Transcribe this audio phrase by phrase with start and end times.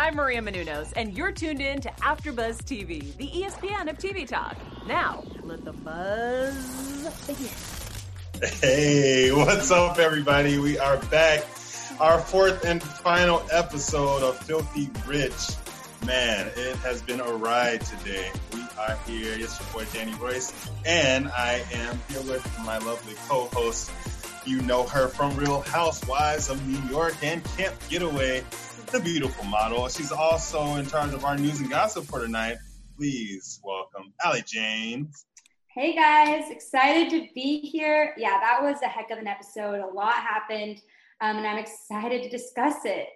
[0.00, 4.56] I'm Maria Menounos, and you're tuned in to AfterBuzz TV, the ESPN of TV talk.
[4.86, 7.48] Now, let the buzz begin.
[8.60, 10.58] Hey, what's up, everybody?
[10.58, 11.44] We are back.
[11.98, 15.56] Our fourth and final episode of Filthy Rich.
[16.06, 18.30] Man, it has been a ride today.
[18.54, 19.34] We are here.
[19.36, 20.54] It's your boy Danny Royce,
[20.86, 23.90] and I am here with my lovely co-host.
[24.46, 28.44] You know her from Real Housewives of New York and Camp Getaway
[28.90, 29.86] the beautiful model.
[29.88, 32.56] She's also in charge of our news and gossip for tonight.
[32.96, 35.26] Please welcome Allie James.
[35.66, 38.14] Hey guys, excited to be here.
[38.16, 39.80] Yeah, that was a heck of an episode.
[39.80, 40.80] A lot happened,
[41.20, 43.08] um, and I'm excited to discuss it.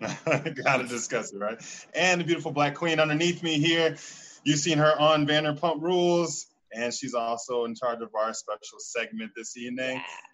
[0.64, 1.60] Gotta discuss it, right?
[1.94, 3.96] And the beautiful black queen underneath me here.
[4.44, 9.32] You've seen her on Vanderpump Rules, and she's also in charge of our special segment
[9.36, 9.96] this evening.
[9.96, 10.31] Yeah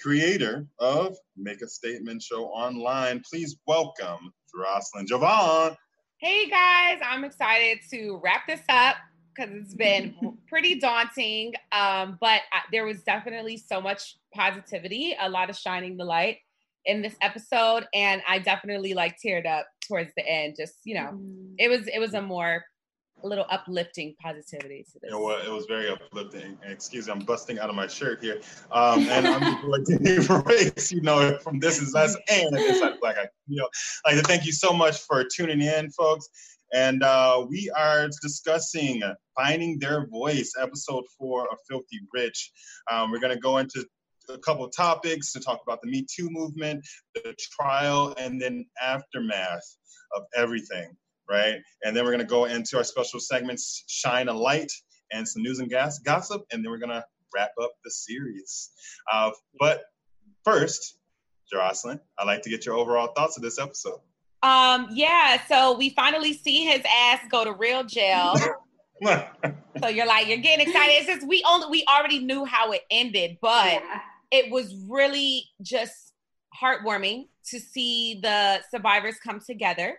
[0.00, 3.22] creator of Make a Statement Show Online.
[3.28, 5.76] Please welcome Jocelyn Javon.
[6.18, 8.96] Hey guys, I'm excited to wrap this up
[9.34, 10.14] because it's been
[10.48, 11.52] pretty daunting.
[11.72, 16.38] Um, but I, there was definitely so much positivity, a lot of shining the light
[16.86, 20.54] in this episode, and I definitely like teared up towards the end.
[20.58, 21.54] Just you know, mm.
[21.58, 22.64] it was it was a more
[23.22, 25.12] a little uplifting positivity to this.
[25.12, 26.58] It was, it was very uplifting.
[26.64, 28.40] Excuse me, I'm busting out of my shirt here.
[28.72, 33.16] Um, and I'm like race, you know, from This Is Us and This Side Black.
[33.18, 33.68] I, you know,
[34.04, 36.28] like to thank you so much for tuning in, folks.
[36.72, 39.02] And uh, we are discussing
[39.36, 42.52] Finding Their Voice, episode four of Filthy Rich.
[42.90, 43.84] Um, we're going to go into
[44.28, 48.66] a couple of topics to talk about the Me Too movement, the trial, and then
[48.80, 49.76] aftermath
[50.14, 50.96] of everything
[51.30, 51.56] right?
[51.82, 54.70] And then we're going to go into our special segments, Shine a Light,
[55.12, 58.70] and some news and gas gossip, and then we're going to wrap up the series.
[59.12, 59.82] Uh, but
[60.44, 60.98] first,
[61.52, 64.00] Jocelyn, I'd like to get your overall thoughts of this episode.
[64.42, 68.34] Um, yeah, so we finally see his ass go to real jail.
[69.04, 70.92] so you're like, you're getting excited.
[70.92, 74.00] It's just we only we already knew how it ended, but yeah.
[74.30, 76.14] it was really just
[76.60, 79.98] heartwarming to see the survivors come together.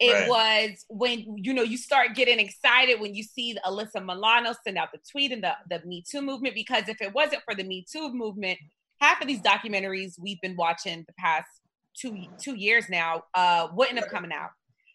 [0.00, 0.28] It right.
[0.28, 4.88] was when you know you start getting excited when you see Alyssa Milano send out
[4.92, 7.84] the tweet and the the Me Too movement because if it wasn't for the Me
[7.90, 8.58] Too movement,
[8.98, 11.48] half of these documentaries we've been watching the past
[11.94, 14.50] two two years now uh, wouldn't have coming out.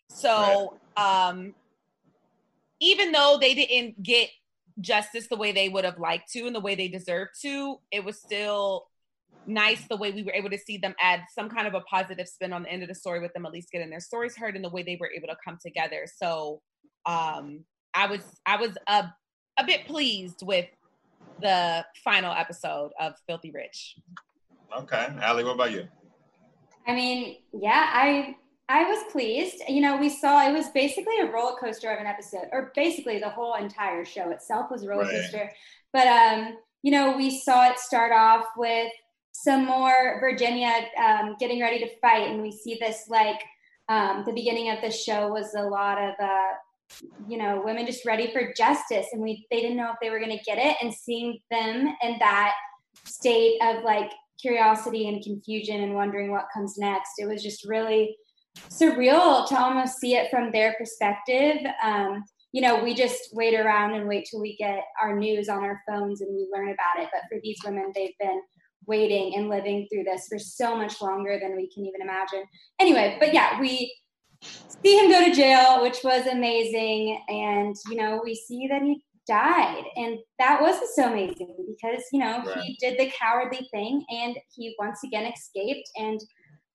[0.10, 1.30] So right.
[1.30, 1.54] um,
[2.80, 4.30] even though they didn't get
[4.82, 8.04] justice the way they would have liked to and the way they deserved to, it
[8.04, 8.88] was still
[9.48, 12.28] nice the way we were able to see them add some kind of a positive
[12.28, 14.56] spin on the end of the story with them at least getting their stories heard
[14.56, 16.06] and the way they were able to come together.
[16.16, 16.62] So
[17.06, 17.64] um
[17.94, 19.06] I was I was a
[19.58, 20.66] a bit pleased with
[21.42, 23.96] the final episode of Filthy Rich.
[24.78, 25.08] Okay.
[25.22, 25.88] Allie, what about you?
[26.88, 28.36] I mean, yeah, I
[28.68, 29.62] I was pleased.
[29.68, 33.20] You know, we saw it was basically a roller coaster of an episode, or basically
[33.20, 35.52] the whole entire show itself was a roller coaster.
[35.94, 38.92] But um, you know, we saw it start off with
[39.44, 43.42] some more Virginia um, getting ready to fight, and we see this like
[43.90, 46.54] um, the beginning of the show was a lot of uh,
[47.28, 50.20] you know women just ready for justice, and we they didn't know if they were
[50.20, 52.54] going to get it, and seeing them in that
[53.06, 58.16] state of like curiosity and confusion and wondering what comes next, it was just really
[58.70, 61.58] surreal to almost see it from their perspective.
[61.84, 65.64] Um, you know, we just wait around and wait till we get our news on
[65.64, 67.10] our phones and we learn about it.
[67.12, 68.42] But for these women, they've been
[68.88, 72.44] waiting and living through this for so much longer than we can even imagine.
[72.80, 73.94] Anyway, but yeah, we
[74.42, 77.24] see him go to jail, which was amazing.
[77.28, 79.84] And, you know, we see that he died.
[79.96, 82.60] And that wasn't so amazing because, you know, right.
[82.60, 85.90] he did the cowardly thing and he once again escaped.
[85.98, 86.22] And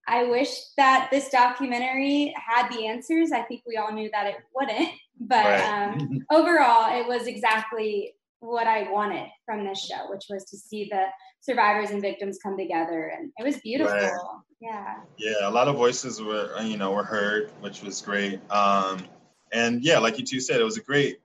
[0.09, 3.31] I wish that this documentary had the answers.
[3.33, 4.89] I think we all knew that it wouldn't.
[5.23, 5.93] But right.
[5.99, 10.89] um, overall, it was exactly what I wanted from this show, which was to see
[10.91, 11.05] the
[11.41, 13.93] survivors and victims come together, and it was beautiful.
[13.93, 14.13] Right.
[14.61, 14.97] Yeah.
[15.19, 18.41] Yeah, a lot of voices were you know were heard, which was great.
[18.51, 19.07] Um,
[19.53, 21.19] and yeah, like you two said, it was a great,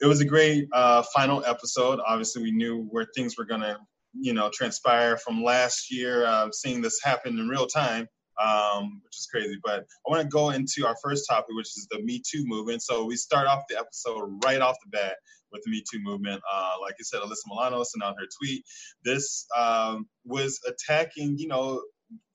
[0.00, 2.00] it was a great uh, final episode.
[2.06, 3.78] Obviously, we knew where things were gonna
[4.14, 6.26] you know transpire from last year.
[6.26, 8.08] Uh, seeing this happen in real time
[8.40, 9.58] um, which is crazy.
[9.62, 12.82] But I want to go into our first topic, which is the Me Too movement.
[12.82, 15.16] So we start off the episode right off the bat
[15.52, 16.42] with the Me Too movement.
[16.52, 18.64] Uh, like you said, Alyssa Milano sent out her tweet.
[19.04, 21.82] This um, was attacking, you know,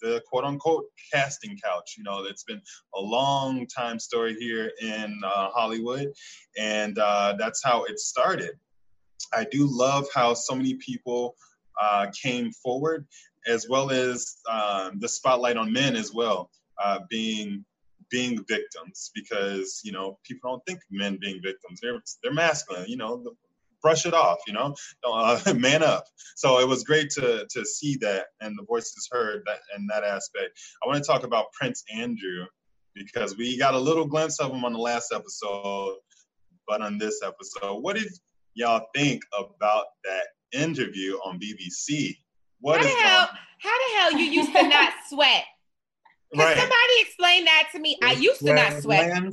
[0.01, 1.95] the quote unquote casting couch.
[1.97, 2.61] You know, it's been
[2.95, 6.07] a long time story here in uh, Hollywood,
[6.57, 8.51] and uh, that's how it started.
[9.33, 11.35] I do love how so many people
[11.81, 13.05] uh, came forward
[13.47, 16.49] as well as um, the spotlight on men as well,
[16.83, 17.65] uh, being
[18.09, 21.79] being victims because you know people don't think men being victims.
[21.81, 22.85] They're they're masculine.
[22.88, 23.23] You know,
[23.81, 24.39] brush it off.
[24.47, 26.05] You know, uh, man up.
[26.35, 30.03] So it was great to to see that and the voices heard that in that
[30.03, 30.59] aspect.
[30.83, 32.45] I want to talk about Prince Andrew
[32.95, 35.97] because we got a little glimpse of him on the last episode,
[36.67, 38.11] but on this episode, what did
[38.55, 42.17] y'all think about that interview on BBC?
[42.59, 43.30] What how the hell?
[43.59, 45.44] How the hell you used to not sweat?
[46.33, 46.57] Can right.
[46.57, 47.98] somebody explain that to me?
[48.04, 49.24] I used to not sweat.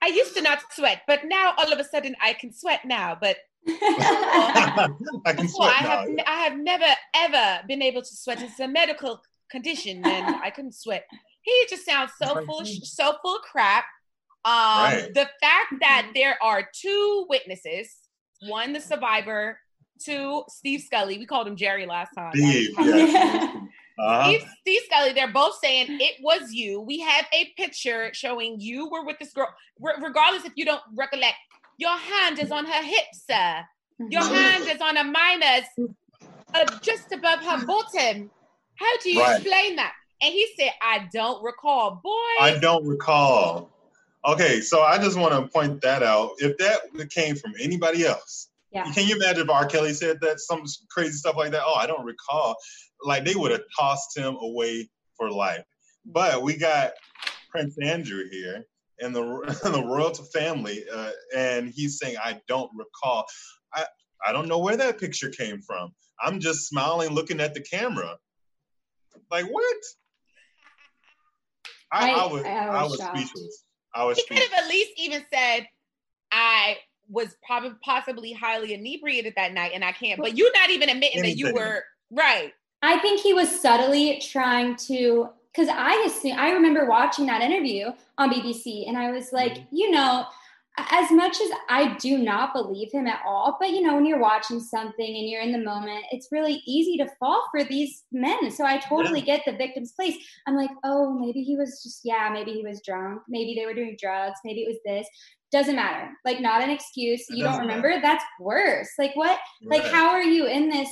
[0.00, 3.16] I used to not sweat, but now all of a sudden I can sweat now.
[3.20, 3.36] But
[3.68, 8.40] I can sweat I have I have never ever been able to sweat.
[8.42, 9.20] It's a medical
[9.50, 11.06] condition, and I couldn't sweat.
[11.42, 13.84] He just sounds so full, so full of crap.
[14.44, 15.10] Um, right.
[15.12, 17.94] The fact that there are two witnesses,
[18.40, 19.58] one the survivor,
[19.98, 21.18] two Steve Scully.
[21.18, 22.32] We called him Jerry last time.
[22.34, 23.56] Steve, yes.
[23.98, 24.24] uh-huh.
[24.24, 25.12] Steve, Steve Scully.
[25.12, 26.80] They're both saying it was you.
[26.80, 29.48] We have a picture showing you were with this girl.
[29.80, 31.36] regardless if you don't recollect,
[31.78, 33.64] your hand is on her hip, sir.
[33.98, 34.34] Your mm-hmm.
[34.34, 35.64] hand is on a minor's,
[36.54, 38.30] uh, just above her bottom.
[38.76, 39.40] How do you right.
[39.40, 39.92] explain that?
[40.22, 42.00] And he said, I don't recall.
[42.02, 42.10] Boy.
[42.40, 43.70] I don't recall.
[44.26, 46.32] Okay, so I just want to point that out.
[46.38, 48.90] If that came from anybody else, yeah.
[48.92, 49.66] can you imagine if R.
[49.66, 51.62] Kelly said that, some crazy stuff like that?
[51.64, 52.56] Oh, I don't recall.
[53.02, 55.64] Like they would have tossed him away for life.
[56.04, 56.92] But we got
[57.50, 58.64] Prince Andrew here
[59.00, 59.22] and the,
[59.62, 63.24] the royal family, uh, and he's saying, I don't recall.
[63.74, 63.84] I,
[64.26, 65.92] I don't know where that picture came from.
[66.20, 68.16] I'm just smiling, looking at the camera.
[69.30, 69.76] Like, what?
[71.92, 73.64] I, I, I was, I was, I was speechless.
[73.94, 74.18] I was.
[74.18, 75.66] He could have at least even said,
[76.30, 76.76] "I
[77.08, 81.20] was probably possibly highly inebriated that night, and I can't." But you're not even admitting
[81.20, 81.44] Anything.
[81.44, 82.52] that you were right.
[82.82, 87.90] I think he was subtly trying to, because I assume I remember watching that interview
[88.18, 89.76] on BBC, and I was like, mm-hmm.
[89.76, 90.26] you know,
[90.90, 94.20] as much as I do not believe him at all, but you know, when you're
[94.20, 98.50] watching something and you're in the moment, it's really easy to fall for these men.
[98.50, 99.36] So I totally yeah.
[99.36, 100.16] get the victim's place.
[100.46, 103.22] I'm like, oh, maybe he was just, yeah, maybe he was drunk.
[103.28, 104.38] Maybe they were doing drugs.
[104.44, 105.08] Maybe it was this.
[105.50, 106.10] Doesn't matter.
[106.24, 107.24] Like, not an excuse.
[107.30, 107.88] You don't remember?
[107.88, 108.02] Matter.
[108.02, 108.88] That's worse.
[108.98, 109.38] Like, what?
[109.64, 109.82] Right.
[109.82, 110.88] Like, how are you in this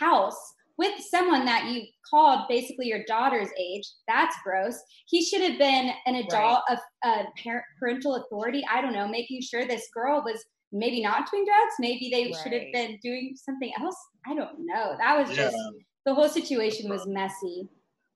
[0.00, 0.36] house
[0.78, 3.84] with someone that you called basically your daughter's age.
[4.06, 4.78] That's gross.
[5.06, 6.76] He should have been an adult right.
[6.76, 8.64] of uh, parent, parental authority.
[8.70, 11.74] I don't know, making sure this girl was maybe not doing drugs.
[11.78, 12.36] Maybe they right.
[12.42, 13.96] should have been doing something else.
[14.26, 14.96] I don't know.
[14.98, 15.44] That was yeah.
[15.44, 15.56] just
[16.04, 17.68] the whole situation was messy.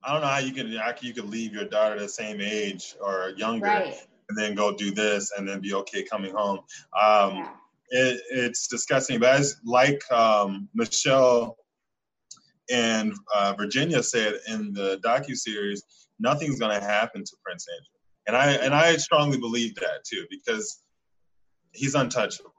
[0.02, 2.96] I don't know how you could how you could leave your daughter the same age
[3.02, 3.94] or younger right.
[4.31, 6.61] And then go do this and then be okay coming home.
[7.00, 7.49] Um,
[7.88, 11.56] it, it's disgusting, but as like um, Michelle
[12.71, 15.82] and uh, Virginia said in the docu series,
[16.21, 20.25] nothing's going to happen to Prince Andrew, and I and I strongly believe that too
[20.31, 20.82] because
[21.73, 22.53] he's untouchable.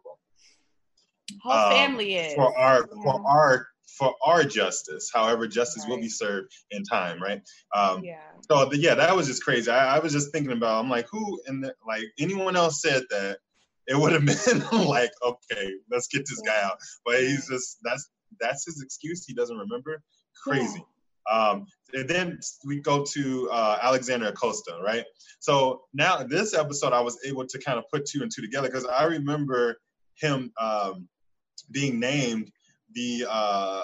[1.42, 3.68] Whole um, family is for our for our
[4.02, 5.12] for our justice.
[5.14, 5.92] However, justice right.
[5.92, 7.40] will be served in time, right?
[7.76, 8.18] Um, yeah.
[8.50, 9.70] So the, yeah, that was just crazy.
[9.70, 10.84] I, I, was just thinking about.
[10.84, 13.38] I'm like, who and like anyone else said that,
[13.86, 14.26] it would have
[14.72, 16.80] been like, okay, let's get this guy out.
[17.06, 18.10] But he's just that's
[18.40, 19.24] that's his excuse.
[19.24, 20.02] He doesn't remember.
[20.44, 20.84] Crazy.
[21.30, 21.50] Yeah.
[21.50, 25.06] Um, and then we go to uh, Alexander Acosta, right?
[25.40, 28.68] So now this episode, I was able to kind of put two and two together
[28.68, 29.80] because I remember
[30.16, 31.08] him um,
[31.70, 32.52] being named
[32.94, 33.82] the uh,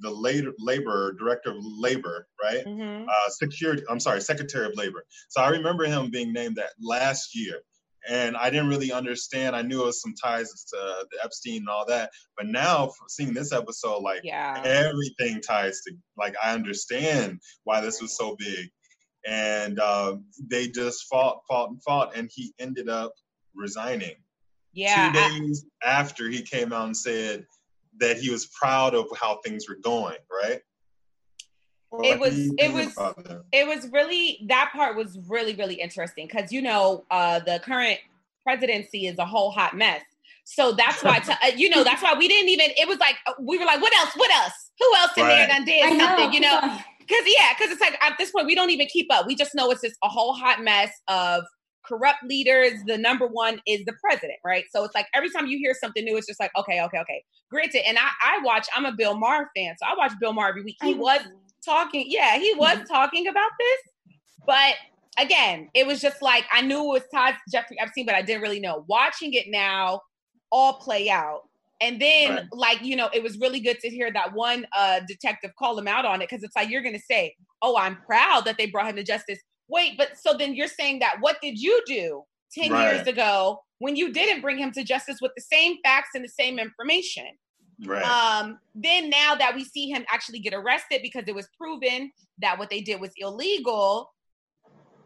[0.00, 2.64] the labor, labor director of labor, right?
[2.64, 3.08] Mm-hmm.
[3.08, 3.82] Uh, security.
[3.88, 5.04] I'm sorry, secretary of labor.
[5.28, 7.62] So I remember him being named that last year
[8.08, 9.56] and I didn't really understand.
[9.56, 13.32] I knew it was some ties to the Epstein and all that, but now seeing
[13.32, 14.60] this episode, like yeah.
[14.64, 18.68] everything ties to like I understand why this was so big,
[19.26, 20.16] and uh,
[20.48, 23.12] they just fought, fought, and fought, and he ended up
[23.54, 24.16] resigning.
[24.72, 27.46] Yeah, two days after he came out and said
[28.00, 30.60] that he was proud of how things were going, right?
[32.02, 32.92] it was it was
[33.52, 37.98] it was really that part was really really interesting because you know uh the current
[38.42, 40.02] presidency is a whole hot mess.
[40.46, 43.16] So that's why to, uh, you know that's why we didn't even it was like
[43.26, 44.10] uh, we were like what else?
[44.14, 44.70] What else?
[44.78, 45.28] Who else in right.
[45.28, 46.32] there done did something?
[46.32, 46.60] You know?
[46.98, 49.26] because yeah because it's like at this point we don't even keep up.
[49.26, 51.44] We just know it's just a whole hot mess of
[51.86, 55.58] corrupt leaders the number one is the president right so it's like every time you
[55.58, 58.86] hear something new it's just like okay okay okay granted and i i watch i'm
[58.86, 61.20] a bill maher fan so i watch bill maher every week he was
[61.64, 62.04] talking.
[62.08, 62.92] Yeah, he was mm-hmm.
[62.92, 64.74] talking about this, but
[65.18, 68.42] again, it was just like I knew it was Todd Jeffrey Epstein, but I didn't
[68.42, 68.84] really know.
[68.88, 70.02] Watching it now,
[70.50, 71.42] all play out.
[71.80, 72.44] And then, right.
[72.52, 75.88] like, you know, it was really good to hear that one uh, detective call him
[75.88, 78.66] out on it because it's like you're going to say, Oh, I'm proud that they
[78.66, 79.38] brought him to justice.
[79.68, 82.94] Wait, but so then you're saying that what did you do 10 right.
[82.94, 86.28] years ago when you didn't bring him to justice with the same facts and the
[86.28, 87.26] same information?
[87.84, 88.04] Right.
[88.04, 92.58] Um, then now that we see him actually get arrested because it was proven that
[92.58, 94.12] what they did was illegal,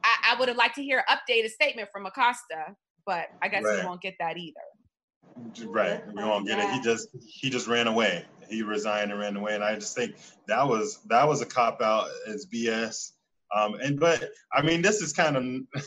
[0.05, 2.75] I, I would have liked to hear an updated statement from Acosta,
[3.07, 3.81] but I guess right.
[3.81, 4.61] we won't get that either.
[5.67, 6.71] Right, we won't get it.
[6.73, 8.25] He just he just ran away.
[8.49, 11.81] He resigned and ran away, and I just think that was that was a cop
[11.81, 12.09] out.
[12.27, 13.13] It's BS.
[13.55, 15.43] Um, and but I mean, this is kind of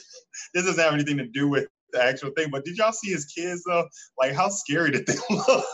[0.54, 2.50] this doesn't have anything to do with the actual thing.
[2.52, 3.88] But did y'all see his kids though?
[4.20, 5.66] Like, how scary did they look?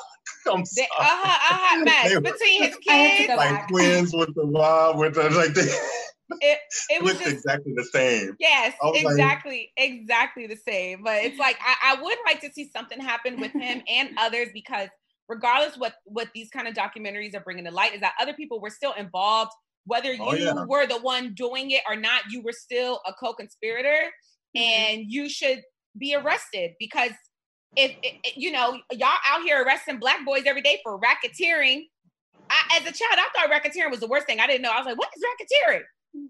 [0.49, 0.87] I'm sorry.
[0.99, 1.55] Uh huh.
[1.55, 1.83] Uh huh.
[1.83, 5.69] Match between his kids, like twins with the mom, with the like they.
[6.41, 8.35] It it was just, exactly the same.
[8.37, 11.01] Yes, exactly, like, exactly the same.
[11.01, 14.49] But it's like I, I would like to see something happen with him and others
[14.53, 14.89] because
[15.29, 18.59] regardless what what these kind of documentaries are bringing to light is that other people
[18.59, 19.51] were still involved
[19.87, 20.65] whether oh, you oh, yeah.
[20.65, 24.11] were the one doing it or not you were still a co-conspirator
[24.55, 24.59] mm-hmm.
[24.59, 25.61] and you should
[25.97, 27.11] be arrested because
[27.75, 31.83] if, if, you know y'all out here arresting black boys every day for racketeering.
[32.49, 34.39] I, as a child i thought racketeering was the worst thing.
[34.39, 34.71] I didn't know.
[34.71, 35.81] I was like what is racketeering?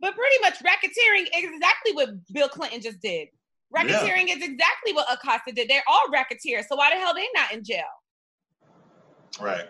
[0.01, 3.27] But pretty much racketeering is exactly what bill clinton just did.
[3.75, 4.35] Racketeering yeah.
[4.35, 5.69] is exactly what acosta did.
[5.69, 7.83] They're all racketeers so why the hell they not in jail?
[9.39, 9.67] Right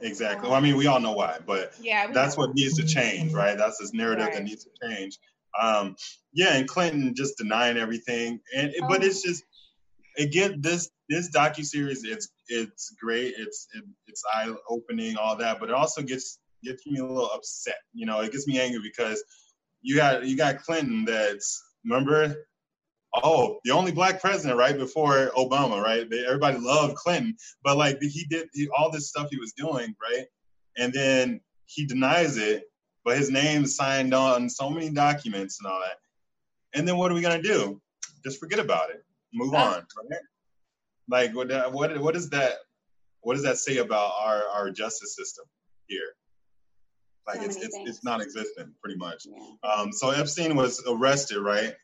[0.00, 0.48] Exactly.
[0.48, 3.56] Well, I mean, we all know why, but yeah, that's what needs to change, right?
[3.56, 4.34] That's this narrative right.
[4.34, 5.18] that needs to change.
[5.60, 5.96] Um,
[6.32, 8.88] yeah, and Clinton just denying everything, and oh.
[8.88, 9.42] but it's just
[10.18, 12.04] again this this docu series.
[12.04, 13.34] It's it's great.
[13.38, 17.30] It's it, it's eye opening, all that, but it also gets gets me a little
[17.30, 17.78] upset.
[17.94, 19.22] You know, it gets me angry because
[19.82, 22.46] you got you got Clinton that's remember
[23.22, 26.08] oh, the only black president right before Obama, right?
[26.08, 29.94] They, everybody loved Clinton, but like he did he, all this stuff he was doing,
[30.02, 30.26] right?
[30.76, 32.64] And then he denies it,
[33.04, 35.98] but his name signed on so many documents and all that.
[36.78, 37.80] And then what are we gonna do?
[38.24, 40.20] Just forget about it, move on, right?
[41.08, 42.54] Like what what what is that?
[43.20, 45.44] What does that say about our our justice system
[45.86, 46.14] here?
[47.26, 49.26] Like so it's it's, it's non-existent, pretty much.
[49.26, 49.70] Yeah.
[49.70, 51.74] Um, so Epstein was arrested, right?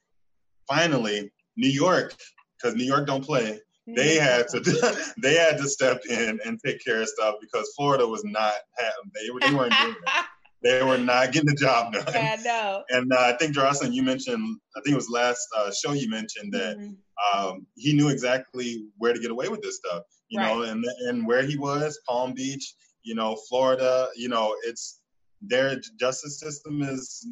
[0.68, 2.14] Finally, New York,
[2.56, 4.24] because New York don't play, they mm-hmm.
[4.24, 8.24] had to they had to step in and take care of stuff because Florida was
[8.24, 10.28] not they were they weren't doing that.
[10.64, 12.04] They were not getting the job done.
[12.14, 12.84] Yeah, no.
[12.90, 16.08] And uh, I think Jocelyn, you mentioned, I think it was last uh, show you
[16.08, 17.36] mentioned that mm-hmm.
[17.36, 20.04] um, he knew exactly where to get away with this stuff.
[20.28, 20.54] You right.
[20.54, 25.00] know, and and where he was, Palm Beach, you know, Florida, you know, it's
[25.42, 27.26] their justice system is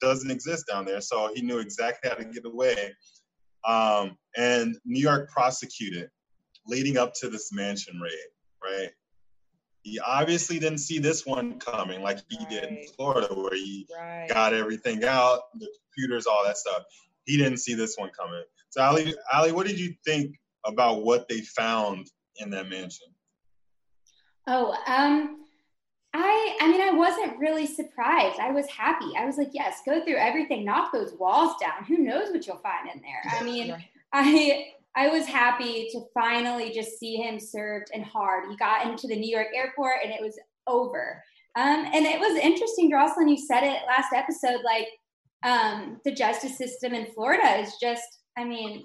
[0.00, 1.00] doesn't exist down there.
[1.00, 2.94] So he knew exactly how to get away.
[3.64, 6.10] Um, and New York prosecuted
[6.66, 8.12] leading up to this mansion raid,
[8.62, 8.90] right?
[9.82, 12.48] He obviously didn't see this one coming like he right.
[12.48, 14.28] did in Florida, where he right.
[14.28, 16.84] got everything out, the computers, all that stuff.
[17.24, 18.44] He didn't see this one coming.
[18.70, 22.06] So, Ali, Ali, what did you think about what they found
[22.36, 23.08] in that mansion?
[24.46, 25.41] Oh, um,
[26.14, 28.38] I I mean I wasn't really surprised.
[28.38, 29.12] I was happy.
[29.18, 31.84] I was like, yes, go through everything, knock those walls down.
[31.86, 33.22] Who knows what you'll find in there?
[33.30, 33.74] I mean,
[34.12, 38.50] I I was happy to finally just see him served and hard.
[38.50, 41.22] He got into the New York airport and it was over.
[41.56, 44.88] Um, and it was interesting, Jocelyn, you said it last episode, like
[45.44, 48.84] um, the justice system in Florida is just, I mean,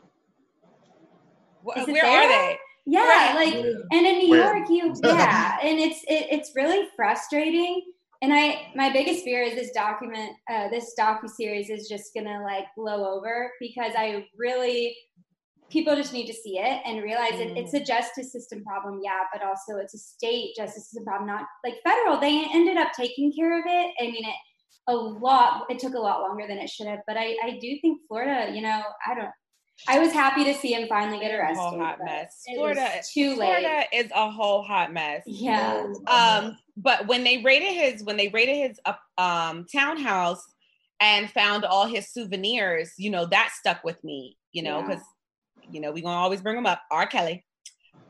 [1.64, 2.58] where are they?
[2.90, 4.56] Yeah, like and in New Where?
[4.56, 7.84] York, you yeah, and it's it, it's really frustrating.
[8.22, 12.42] And I my biggest fear is this document, uh, this docu series is just gonna
[12.44, 14.96] like blow over because I really
[15.70, 17.42] people just need to see it and realize mm.
[17.42, 21.28] it, it's a justice system problem, yeah, but also it's a state justice system problem,
[21.28, 22.18] not like federal.
[22.22, 23.94] They ended up taking care of it.
[24.00, 24.36] I mean, it
[24.88, 25.66] a lot.
[25.70, 28.50] It took a lot longer than it should have, but I I do think Florida,
[28.56, 29.30] you know, I don't
[29.88, 31.62] I was happy to see him finally get arrested.
[31.62, 32.44] Whole hot mess.
[32.54, 33.36] Florida too late.
[33.36, 35.24] Florida is a whole hot mess.
[35.26, 35.86] Yeah.
[36.08, 40.44] Um, but when they raided his when they raided his uh, um townhouse
[41.00, 44.38] and found all his souvenirs, you know that stuck with me.
[44.52, 45.04] You know because
[45.62, 45.70] yeah.
[45.72, 46.82] you know we gonna always bring them up.
[46.92, 47.08] R.
[47.08, 47.46] Kelly.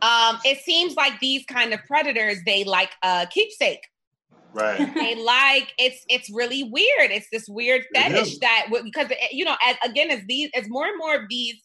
[0.01, 3.87] Um, it seems like these kind of predators they like a keepsake.
[4.53, 4.93] Right.
[4.95, 7.11] they like it's it's really weird.
[7.11, 10.97] It's this weird fetish that because you know as again as these as more and
[10.97, 11.55] more of these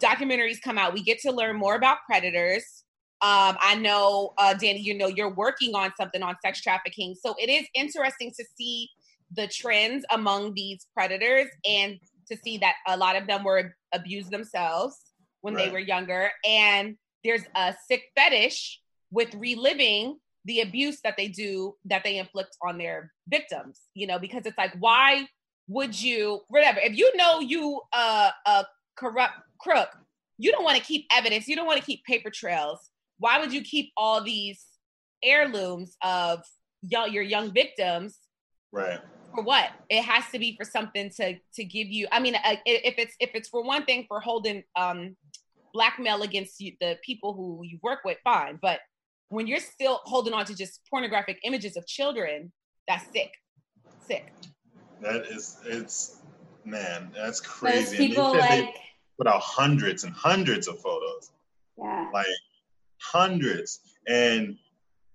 [0.00, 2.84] documentaries come out, we get to learn more about predators.
[3.22, 7.34] Um, I know, uh, Danny, you know, you're working on something on sex trafficking, so
[7.38, 8.90] it is interesting to see
[9.34, 11.98] the trends among these predators and
[12.30, 14.96] to see that a lot of them were abused themselves
[15.40, 15.66] when right.
[15.66, 18.80] they were younger, and there's a sick fetish
[19.10, 24.18] with reliving the abuse that they do that they inflict on their victims you know
[24.18, 25.26] because it's like why
[25.68, 26.78] would you whatever.
[26.82, 28.64] If you know you uh, a
[28.96, 29.88] corrupt crook
[30.38, 32.90] you don't want to keep evidence you don't want to keep paper trails.
[33.18, 34.64] Why would you keep all these
[35.22, 36.42] heirlooms of
[36.82, 38.18] young, your young victims
[38.72, 39.00] right.
[39.34, 39.70] for what?
[39.88, 43.14] It has to be for something to to give you i mean uh, if it's
[43.20, 45.16] if it's for one thing for holding um
[45.72, 48.80] blackmail against you, the people who you work with fine but
[49.28, 52.52] when you're still holding on to just pornographic images of children
[52.86, 53.30] that's sick
[54.06, 54.32] sick.
[55.02, 56.22] That is it's
[56.64, 57.96] man that's crazy.
[57.96, 58.74] Those people they, like they
[59.18, 61.32] put out hundreds and hundreds of photos.
[61.78, 62.08] Yeah.
[62.12, 62.26] Like
[63.00, 63.80] hundreds.
[64.08, 64.56] And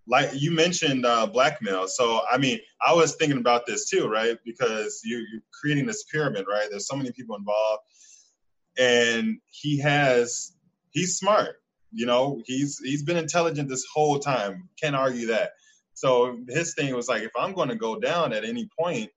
[0.08, 1.88] like you mentioned uh, blackmail.
[1.88, 4.38] So i mean i was thinking about this too right?
[4.46, 6.68] Because you, you're creating this pyramid right?
[6.70, 7.84] There's so many people involved.
[8.78, 10.54] And he has
[10.92, 11.61] he's smart
[11.92, 14.70] you know he's he's been intelligent this whole time.
[14.82, 15.52] Can't argue that.
[15.94, 19.10] So his thing was like if i'm going to go down at any point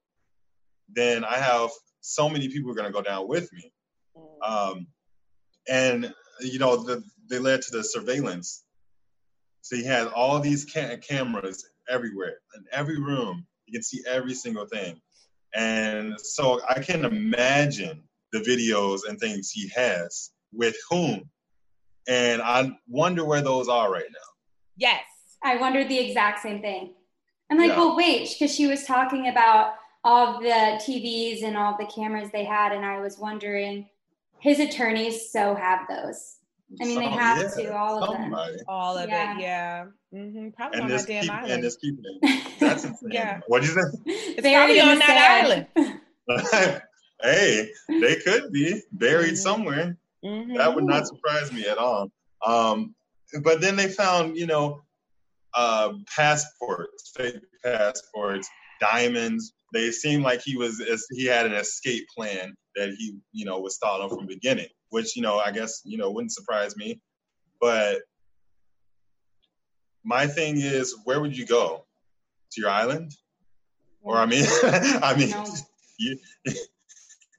[0.93, 3.73] then i have so many people are going to go down with me.
[4.45, 4.87] Um,
[5.69, 8.65] and you know the, they led to the surveillance.
[9.63, 13.47] So he had all these ca- cameras everywhere in every room.
[13.67, 15.01] You can see every single thing.
[15.55, 18.03] And so i can imagine
[18.33, 21.31] the videos and things he has with whom
[22.09, 24.19] and I wonder where those are right now.
[24.77, 25.03] Yes.
[25.43, 26.95] I wondered the exact same thing.
[27.51, 27.77] I'm like, Yeah.
[27.79, 30.49] well, wait, because she was talking about all the
[30.85, 33.89] TVs and all the cameras they had, and I was wondering,
[34.39, 36.37] his attorneys so have those.
[36.81, 38.35] I mean, they have yeah, to, all of them.
[38.67, 39.37] All of Yeah.
[39.37, 39.85] it, yeah.
[40.13, 40.49] Mm-hmm.
[40.51, 41.53] Probably And on that damn people, island.
[41.53, 42.03] and there's people.
[42.23, 43.11] in- That's insane.
[43.13, 43.41] Yeah.
[43.47, 43.75] What do you
[44.07, 46.01] it's Buried probably on that sand.
[46.27, 46.83] island.
[47.23, 49.39] hey, they could be buried Mhm.
[49.39, 49.97] somewhere.
[50.25, 50.57] Mhm.
[50.57, 52.11] That would not surprise me at all.
[52.45, 52.95] Um,
[53.43, 54.83] but then they found, you know,
[55.55, 58.49] uh, passports, fake passports,
[58.81, 59.53] diamonds.
[59.73, 63.79] They seemed like he was he had an escape plan that he, you know, was
[63.79, 67.01] thought of from the beginning, which you know I guess you know wouldn't surprise me.
[67.61, 68.03] But
[70.05, 71.87] my thing is, where would you go?
[72.53, 73.11] To your island?
[74.03, 75.35] Or I mean, I mean,
[75.99, 76.19] you,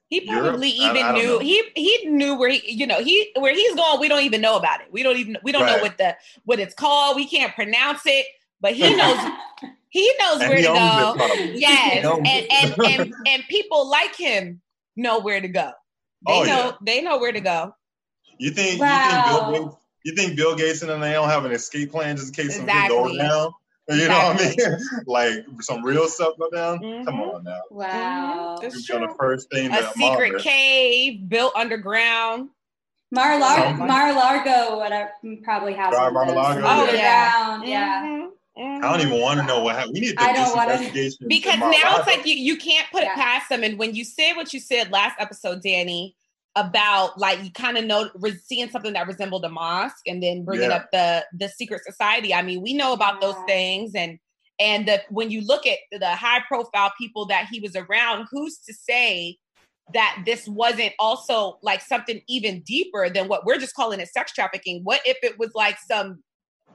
[0.08, 1.38] He probably I- even I don't knew know.
[1.40, 4.00] he he knew where he you know he where he's going.
[4.00, 4.86] We don't even know about it.
[4.92, 7.16] We don't even we don't know what the what it's called.
[7.16, 8.26] We can't pronounce it,
[8.60, 9.18] but he knows
[9.88, 11.14] he knows and where he to go.
[11.18, 11.56] it.
[11.58, 14.60] Yes, He and, and and and people like him
[14.96, 15.72] know where to go.
[16.26, 16.72] They Oh, know yeah.
[16.82, 17.74] they know where to go.
[18.38, 19.50] You think Wow.
[19.50, 21.90] you think Bill Gates you think Bill Gates and them they don't have an escape
[21.90, 23.18] plan just in case something go Exactly.
[23.18, 23.52] down?
[23.88, 24.78] You know what I mean?
[25.06, 26.78] like some real stuff go down.
[27.04, 27.34] Come Mhm.
[27.34, 27.60] on now.
[27.70, 28.58] wow.
[28.60, 28.64] Mhm.
[28.64, 29.14] It's the true.
[29.18, 32.50] first thing A that secret Margaret- cave built underground.
[33.12, 35.12] Mar-Lar- Some- Mar-Largo, whatever,
[35.44, 36.42] probably has Mar- one of Oh,
[36.92, 37.32] yeah.
[37.36, 38.02] Underground, yeah.
[38.02, 38.28] Mhm.
[38.58, 38.84] Mhm.
[38.84, 39.94] I don't even want to know what happened.
[39.94, 41.28] We need to I do don't some wanna- investigation.
[41.28, 41.98] because now Mar-a-Lago.
[41.98, 43.12] it's like you, you can't put Yeah.
[43.12, 46.16] it past them and when you said what you said last episode danny
[46.56, 50.44] about like you kind of know re- seeing something that resembled a mosque and then
[50.44, 50.76] bringing Yeah.
[50.76, 52.34] up the the secret society.
[52.34, 54.18] I mean we know about those things and
[54.58, 58.56] and the, when you look at the high profile people that he was around who's
[58.66, 59.36] to say
[59.92, 64.32] that this wasn't also like something even deeper than what we're just calling it sex
[64.32, 64.80] trafficking?
[64.82, 66.22] What if it was like some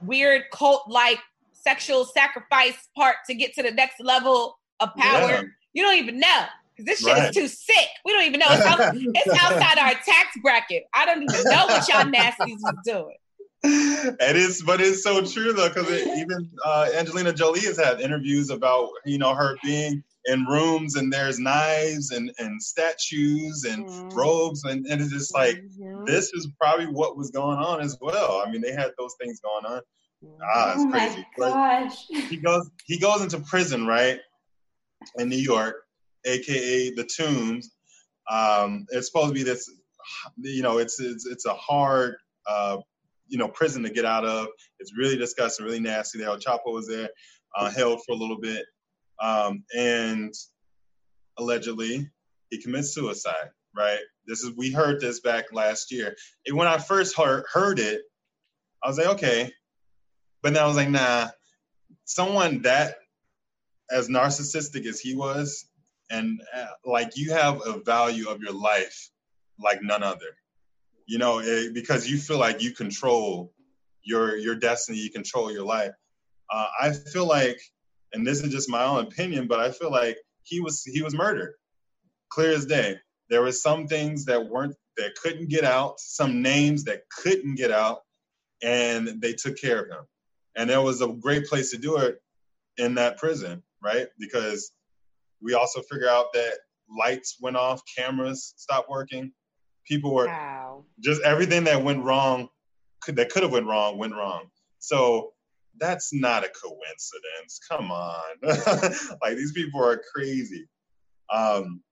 [0.00, 1.18] weird cult like
[1.52, 5.28] sexual sacrifice part to get to the next level of power?
[5.30, 5.42] Yeah.
[5.74, 6.26] you don't even know.
[6.28, 7.28] because this shit Right.
[7.30, 11.04] is too sick we don't even know it's, out, it's outside our tax bracket i
[11.06, 13.16] don't even know what y'all nasties was doing
[13.64, 18.50] it is, but it's so true though, because even uh, Angelina Jolie has had interviews
[18.50, 24.16] about you know her being in rooms and there's knives and and statues and Mhm.
[24.16, 26.04] robes and, and it's just like Mhm.
[26.06, 28.42] this is probably what was going on as well.
[28.44, 29.80] I mean, they had those things going on.
[30.52, 31.24] Ah, it's Oh my crazy.
[31.38, 32.06] But gosh.
[32.08, 34.18] he goes he goes into prison, right?
[35.18, 35.76] In New York,
[36.24, 37.70] aka the Tombs.
[38.30, 39.70] Um, it's supposed to be this,
[40.38, 42.78] you know, it's it's it's a hard, uh,
[43.28, 44.48] you know, prison to get out of.
[44.78, 46.18] It's really disgusting, really nasty.
[46.18, 47.10] There, El Chapo was there,
[47.56, 48.64] uh, held for a little bit,
[49.20, 50.32] um, and
[51.38, 52.08] allegedly
[52.50, 53.50] he commits suicide.
[53.74, 54.00] Right.
[54.26, 56.14] This is we heard this back last year.
[56.46, 58.02] And when I first heard heard it,
[58.84, 59.50] I was like, okay,
[60.42, 61.28] but then I was like, nah.
[62.04, 62.96] Someone that
[63.90, 65.66] as narcissistic as he was,
[66.10, 69.10] and uh, like you have a value of your life
[69.58, 70.36] like none other.
[71.06, 73.52] You know, it, because you feel like you control
[74.02, 75.92] your your destiny, you control your life.
[76.50, 77.60] Uh, I feel like,
[78.12, 81.14] and this is just my own opinion, but I feel like he was he was
[81.14, 81.54] murdered,
[82.30, 82.96] clear as day.
[83.30, 87.70] There were some things that weren't that couldn't get out, some names that couldn't get
[87.70, 88.00] out,
[88.62, 90.04] and they took care of him.
[90.56, 92.20] And there was a great place to do it
[92.76, 94.08] in that prison, right?
[94.18, 94.70] Because
[95.42, 96.54] we also figure out that
[96.88, 99.32] lights went off, cameras stopped working.
[99.86, 100.84] People were wow.
[101.00, 102.48] just everything that went wrong,
[103.00, 104.44] could, that could have went wrong, went wrong.
[104.78, 105.32] So
[105.78, 107.60] that's not a coincidence.
[107.68, 108.22] Come on,
[109.22, 110.68] like these people are crazy.
[111.32, 111.82] Um,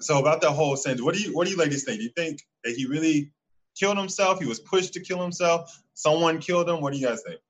[0.00, 1.98] so about the whole sense, what do you what do you ladies think?
[1.98, 3.32] Do you think that he really
[3.78, 4.38] killed himself?
[4.38, 5.82] He was pushed to kill himself.
[5.94, 6.80] Someone killed him.
[6.80, 7.40] What do you guys think?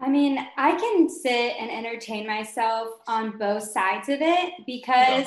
[0.00, 5.26] I mean, I can sit and entertain myself on both sides of it because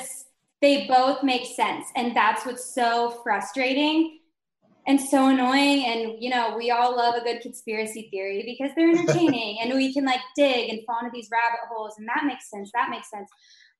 [0.60, 1.86] they both make sense.
[1.94, 4.18] And that's what's so frustrating
[4.88, 5.86] and so annoying.
[5.86, 9.94] And, you know, we all love a good conspiracy theory because they're entertaining and we
[9.94, 11.94] can like dig and fall into these rabbit holes.
[11.98, 12.70] And that makes sense.
[12.74, 13.30] That makes sense.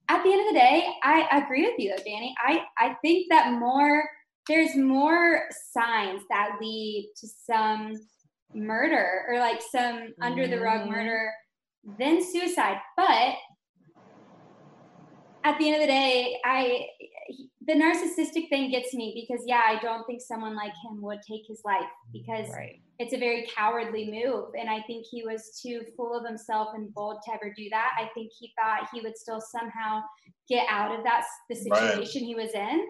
[0.08, 2.34] At the end of the day, I agree with you though, Danny.
[2.38, 4.04] I, I think that more,
[4.46, 7.94] there's more signs that lead to some
[8.54, 10.92] murder or like some under the rug mm-hmm.
[10.92, 11.30] murder
[11.98, 12.78] then suicide.
[12.96, 13.34] But
[15.44, 16.86] at the end of the day, I
[17.66, 21.42] the narcissistic thing gets me because yeah, I don't think someone like him would take
[21.48, 22.80] his life because right.
[22.98, 26.92] it's a very cowardly move, and I think he was too full of himself and
[26.92, 27.90] bold to ever do that.
[27.98, 30.00] I think he thought he would still somehow
[30.48, 32.26] get out of that the situation right.
[32.26, 32.86] he was in.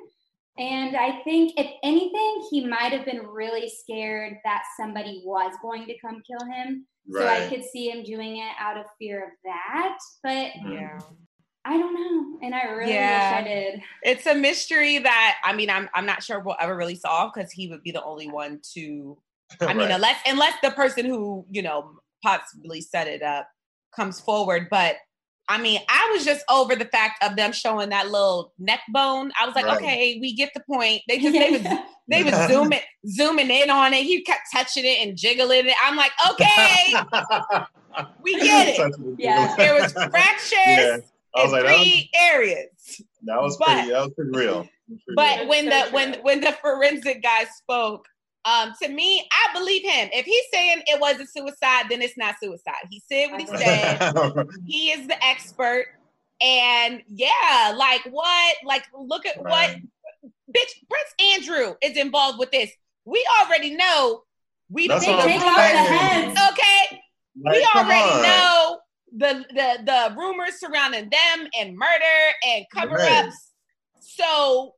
[0.57, 5.87] And I think, if anything, he might have been really scared that somebody was going
[5.87, 6.87] to come kill him.
[7.09, 7.23] Right.
[7.23, 9.99] So I could see him doing it out of fear of that.
[10.23, 10.73] But mm-hmm.
[10.73, 10.99] yeah.
[11.64, 12.38] I don't know.
[12.43, 13.40] And I really yeah.
[13.40, 13.81] wish I did.
[14.03, 17.51] It's a mystery that I mean I'm I'm not sure we'll ever really solve because
[17.51, 19.17] he would be the only one to
[19.61, 19.77] I right.
[19.77, 23.49] mean unless unless the person who, you know, possibly set it up
[23.97, 24.69] comes forward.
[24.71, 24.97] But
[25.48, 29.30] I mean, I was just over the fact of them showing that little neck bone.
[29.40, 29.76] I was like, right.
[29.76, 31.02] okay, we get the point.
[31.07, 31.62] They just they was
[32.09, 34.04] they was zooming zooming in on it.
[34.04, 35.74] He kept touching it and jiggling it.
[35.85, 36.94] I'm like, okay,
[38.22, 38.94] we get it.
[39.18, 40.96] Yeah, there was fractures yeah.
[41.37, 43.02] in like, three was, areas.
[43.24, 43.90] That was but, pretty.
[43.90, 44.68] That was pretty real.
[44.88, 45.48] Pretty but real.
[45.48, 48.07] when the when when the forensic guy spoke,
[48.44, 50.11] um, to me, I believe him.
[50.12, 52.87] If he's saying it wasn't suicide, then it's not suicide.
[52.90, 54.46] He said what he said.
[54.66, 55.87] he is the expert.
[56.42, 58.57] And yeah, like what?
[58.64, 59.50] Like, look at right.
[59.50, 62.70] what bitch Prince Andrew is involved with this.
[63.07, 64.22] We already know
[64.68, 66.40] we That's take off the heads.
[66.52, 67.00] Okay.
[67.42, 68.78] Like, we already know
[69.16, 73.00] the, the the rumors surrounding them and murder and cover-ups.
[73.09, 73.33] Right.
[74.00, 74.74] So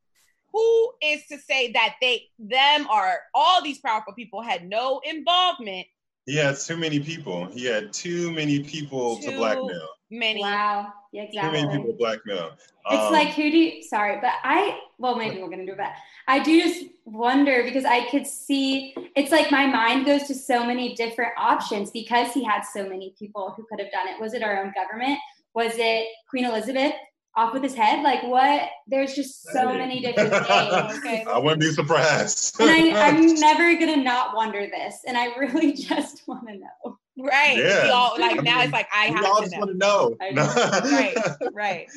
[0.57, 5.87] who is to say that they them are all these powerful people had no involvement?
[6.25, 7.45] He had too many people.
[7.47, 9.88] He had too many people too to blackmail.
[10.11, 10.40] many.
[10.40, 10.92] Wow.
[11.12, 11.61] Yeah, exactly.
[11.61, 12.53] too many people to blackmail.
[12.90, 15.97] It's um, like who do you sorry but i well maybe we're gonna do that.
[16.27, 20.64] I do just wonder because i could see it's like my mind goes to so
[20.64, 24.21] many different options because he had so many people who could have done it.
[24.21, 25.19] Was it our own government?
[25.55, 26.95] Was it queen elizabeth
[27.37, 28.03] off with his head?
[28.03, 28.68] Like what?
[28.87, 30.99] There's just so many different things.
[30.99, 31.25] Okay.
[31.29, 32.59] I wouldn't be surprised.
[32.61, 36.99] and I, am never gonna not wonder this, and I really just want to know.
[37.18, 37.59] Right.
[37.59, 37.85] Yeah.
[37.85, 38.57] We all like I now.
[38.57, 40.16] Mean, it's like I have all just want to know.
[40.20, 41.16] right.
[41.53, 41.88] Right.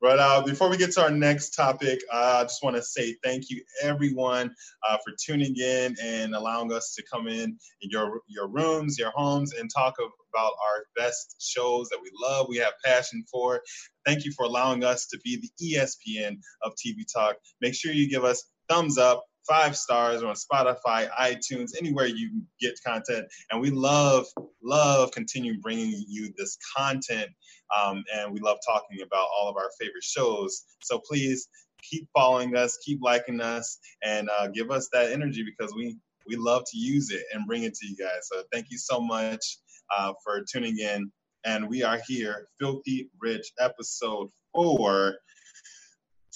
[0.00, 3.16] But uh, before we get to our next topic, uh, I just want to say
[3.24, 4.54] thank you, everyone,
[4.88, 9.10] uh, for tuning in and allowing us to come in, in your your rooms, your
[9.10, 9.96] homes, and talk
[10.38, 13.62] about our best shows that we love, we have passion for.
[14.06, 17.36] Thank you for allowing us to be the ESPN of TV Talk.
[17.60, 22.74] Make sure you give us thumbs up, five stars on Spotify, iTunes, anywhere you get
[22.84, 23.26] content.
[23.50, 24.26] And we love,
[24.62, 27.30] love continuing bringing you this content.
[27.76, 30.64] Um, and we love talking about all of our favorite shows.
[30.82, 31.48] So please
[31.82, 35.96] keep following us, keep liking us, and uh, give us that energy because we
[36.26, 38.28] we love to use it and bring it to you guys.
[38.30, 39.56] So thank you so much
[39.96, 41.10] uh, for tuning in.
[41.44, 45.16] And we are here, Filthy Rich, episode four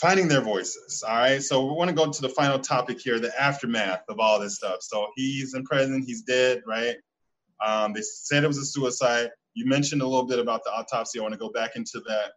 [0.02, 1.04] finding their voices.
[1.08, 1.40] All right.
[1.40, 4.56] So we want to go to the final topic here, the aftermath of all this
[4.56, 4.78] stuff.
[4.80, 6.96] So he's in prison, he's dead, right?
[7.64, 9.30] Um, they said it was a suicide.
[9.54, 11.20] You mentioned a little bit about the autopsy.
[11.20, 12.32] I want to go back into that.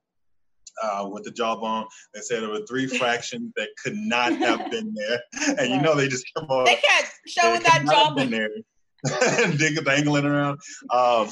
[0.83, 4.93] Uh, with the jawbone, they said there were three fractions that could not have been
[4.93, 5.21] there,
[5.57, 6.65] and you know they just come on.
[6.65, 8.29] They can't show with that jawbone.
[9.57, 10.59] Dig dangling around.
[10.91, 11.29] Um,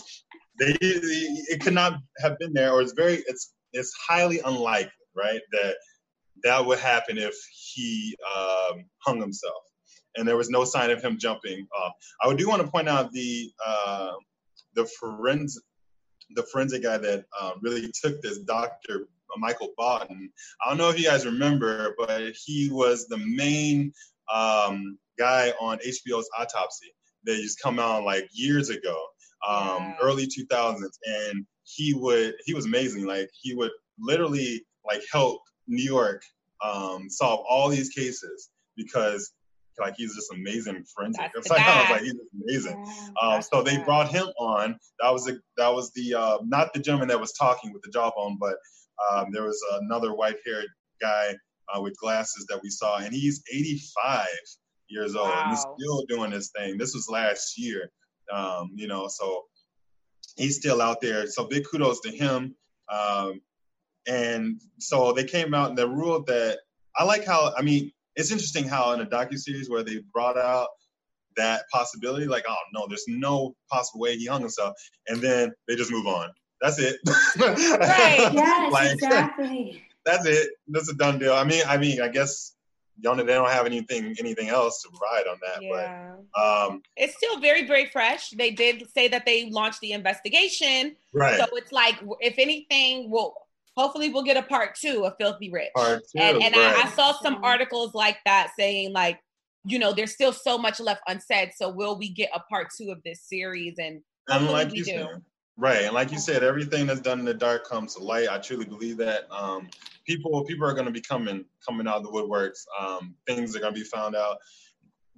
[0.59, 5.41] they it could not have been there, or it's very it's it's highly unlikely, right?
[5.51, 5.75] That
[6.43, 7.35] that would happen if
[7.73, 9.63] he um, hung himself.
[10.15, 11.93] And there was no sign of him jumping off.
[12.21, 14.11] I do want to point out the uh,
[14.75, 15.63] the forensic
[16.35, 19.07] the forensic guy that uh, really took this, Doctor
[19.37, 20.31] Michael Baden.
[20.63, 23.91] I don't know if you guys remember, but he was the main
[24.31, 26.93] um, guy on HBO's Autopsy
[27.25, 28.97] that just come out like years ago,
[29.47, 29.95] um, yeah.
[30.01, 33.05] early 2000s, and he would he was amazing.
[33.05, 36.21] Like he would literally like help New York
[36.63, 39.31] um, solve all these cases because
[39.79, 41.31] like he's just amazing forensic.
[41.35, 42.85] It's like, I was like he's amazing.
[43.21, 44.77] Um, so they brought him on.
[45.01, 47.91] That was the that was the uh, not the gentleman that was talking with the
[47.91, 48.55] jawbone, but
[49.11, 50.67] um, there was another white haired
[51.01, 51.35] guy
[51.73, 54.27] uh, with glasses that we saw, and he's 85
[54.89, 55.43] years old wow.
[55.43, 56.77] and he's still doing this thing.
[56.77, 57.91] This was last year,
[58.31, 59.43] um, you know, so
[60.35, 61.27] he's still out there.
[61.27, 62.55] So big kudos to him.
[62.91, 63.41] Um,
[64.07, 66.59] and so they came out and they ruled that
[66.95, 70.37] I like how I mean it's interesting how in a docu series where they brought
[70.37, 70.67] out
[71.35, 74.73] that possibility, like oh no, there's no possible way he hung himself,
[75.07, 76.29] and then they just move on.
[76.61, 76.97] That's it.
[77.37, 78.29] right.
[78.33, 78.71] Yes.
[78.71, 79.83] like, exactly.
[80.05, 80.49] That's it.
[80.67, 81.33] That's a done deal.
[81.33, 82.55] I mean, I mean, I guess
[83.01, 85.61] don't they don't have anything anything else to provide on that.
[85.61, 86.15] Yeah.
[86.33, 88.31] But um, it's still very very fresh.
[88.31, 90.95] They did say that they launched the investigation.
[91.13, 91.37] Right.
[91.37, 93.33] So it's like if anything, we'll
[93.75, 95.71] hopefully we'll get a part two of Filthy Rich.
[95.75, 96.75] Part two, and and right.
[96.77, 99.19] I, I saw some articles like that saying like
[99.65, 101.51] you know there's still so much left unsaid.
[101.55, 103.75] So will we get a part two of this series?
[103.79, 104.91] And and like we you do.
[104.91, 105.21] Said,
[105.57, 108.29] right, and like you said, everything that's done in the dark comes to light.
[108.29, 109.27] I truly believe that.
[109.31, 109.69] Um,
[110.05, 112.65] people people are going to be coming coming out of the woodworks.
[112.79, 114.37] Um, things are going to be found out.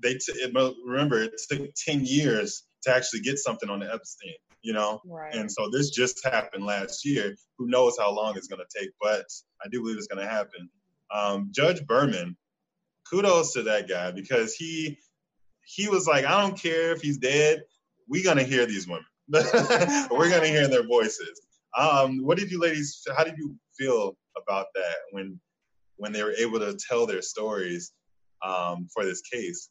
[0.01, 0.53] They t- it,
[0.85, 5.33] remember it took ten years to actually get something on the Epstein, you know, right.
[5.33, 7.35] and so this just happened last year.
[7.57, 8.91] Who knows how long it's going to take?
[9.01, 9.25] But
[9.63, 10.69] I do believe it's going to happen.
[11.13, 12.35] Um, Judge Berman,
[13.09, 14.97] kudos to that guy because he
[15.65, 17.63] he was like, I don't care if he's dead.
[18.07, 19.05] We're gonna hear these women.
[20.11, 21.41] We're gonna hear their voices.
[21.77, 23.01] Um, what did you ladies?
[23.17, 25.39] How did you feel about that when
[25.97, 27.93] when they were able to tell their stories
[28.45, 29.69] um, for this case.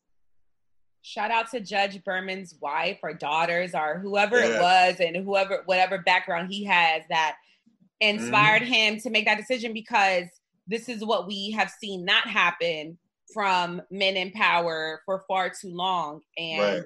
[1.03, 4.47] Shout out to Judge Berman's wife or daughters or whoever yeah.
[4.47, 7.37] it was and whoever whatever background he has that
[8.01, 8.73] inspired mm-hmm.
[8.73, 10.25] him to make that decision because
[10.67, 12.99] this is what we have seen not happen
[13.33, 16.85] from men in power for far too long and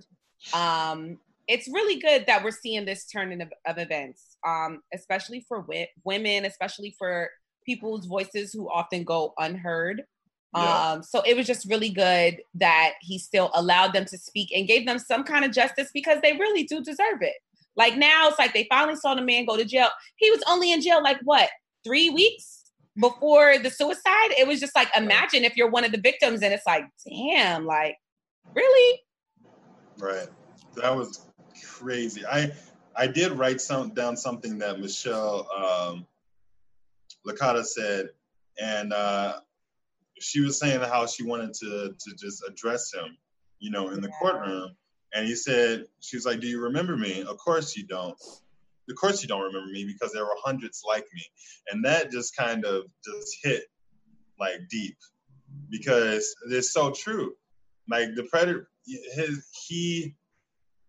[0.54, 0.90] right.
[0.90, 5.62] um it's really good that we're seeing this turn of, of events um especially for
[5.62, 7.28] wi- women especially for
[7.68, 10.02] people's voices who often go unheard.
[10.56, 10.92] Yeah.
[10.92, 14.66] Um, so it was just really good that he still allowed them to speak and
[14.66, 17.34] gave them some kind of justice because they really do deserve it.
[17.76, 19.88] Like now, it's like they finally saw the man go to jail.
[20.16, 21.50] He was only in jail like what
[21.84, 22.64] three weeks
[22.98, 24.30] before the suicide.
[24.38, 27.66] It was just like imagine if you're one of the victims and it's like, damn,
[27.66, 27.96] like
[28.54, 29.00] really.
[29.98, 30.28] Right.
[30.76, 31.26] That was
[31.62, 32.24] crazy.
[32.24, 32.50] I
[32.98, 36.06] I did write some down something that Michelle um,
[37.24, 38.08] Licata said,
[38.60, 39.38] and uh,
[40.18, 43.16] she was saying how she wanted to to just address him,
[43.60, 44.74] you know, in the courtroom.
[45.14, 47.22] And he said, she was like, "Do you remember me?
[47.22, 48.20] Of course you don't.
[48.90, 51.22] Of course you don't remember me because there were hundreds like me."
[51.70, 53.64] And that just kind of just hit
[54.40, 54.96] like deep
[55.70, 57.34] because it's so true.
[57.88, 60.14] Like the predator, his he,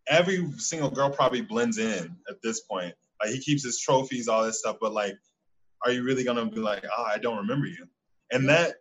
[0.10, 2.94] every single girl probably blends in at this point.
[3.22, 5.16] Like he keeps his trophies, all this stuff, but like
[5.86, 7.88] are you really gonna be like, oh, I don't remember you?
[8.32, 8.76] And that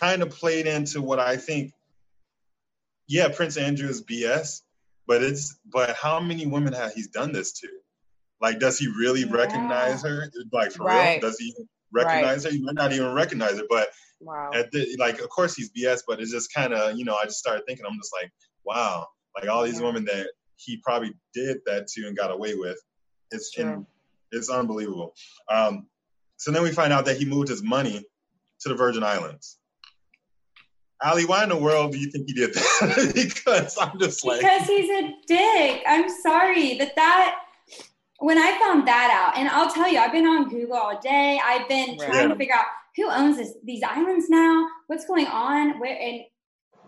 [0.00, 1.72] kind of played into what I think.
[3.06, 4.62] Yeah, Prince Andrew is BS,
[5.06, 7.68] but it's but how many women have he's done this to?
[8.40, 9.32] Like, does he really yeah.
[9.32, 10.30] recognize her?
[10.52, 11.20] Like for right.
[11.20, 11.30] real?
[11.30, 11.54] Does he
[11.92, 12.52] recognize right.
[12.52, 12.58] her?
[12.58, 13.88] He might not even recognize her, but
[14.20, 14.50] wow.
[14.54, 17.24] at the, like, of course he's BS, but it's just kind of you know I
[17.24, 18.32] just started thinking I'm just like,
[18.64, 19.86] wow, like all these yeah.
[19.86, 22.78] women that he probably did that to and got away with.
[23.30, 23.86] It's in
[24.32, 25.14] it's unbelievable.
[25.48, 25.86] Um,
[26.36, 28.04] so then we find out that he moved his money
[28.60, 29.58] to the Virgin Islands.
[31.04, 33.12] Ali, why in the world do you think he did that?
[33.14, 35.82] because I'm just like because he's a dick.
[35.86, 37.40] I'm sorry but that
[38.24, 41.38] when I found that out, and I'll tell you, I've been on Google all day.
[41.44, 42.28] I've been trying yeah.
[42.28, 42.64] to figure out
[42.96, 46.22] who owns this, these islands now, what's going on, where and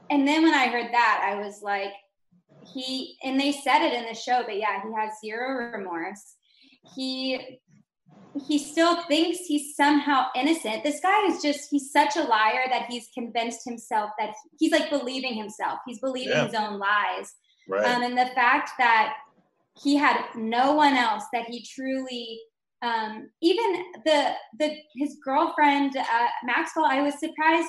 [0.09, 1.91] and then when I heard that, I was like,
[2.73, 6.37] he and they said it in the show, but yeah, he has zero remorse
[6.95, 7.59] he
[8.47, 10.85] he still thinks he's somehow innocent.
[10.85, 14.91] This guy is just, he's such a liar that he's convinced himself that he's like
[14.91, 15.79] believing himself.
[15.87, 16.45] He's believing yeah.
[16.45, 17.33] his own lies.
[17.67, 17.87] Right.
[17.87, 19.15] Um, and the fact that
[19.83, 22.39] he had no one else that he truly,
[22.83, 27.69] um, even the, the, his girlfriend, uh, Maxwell, I was surprised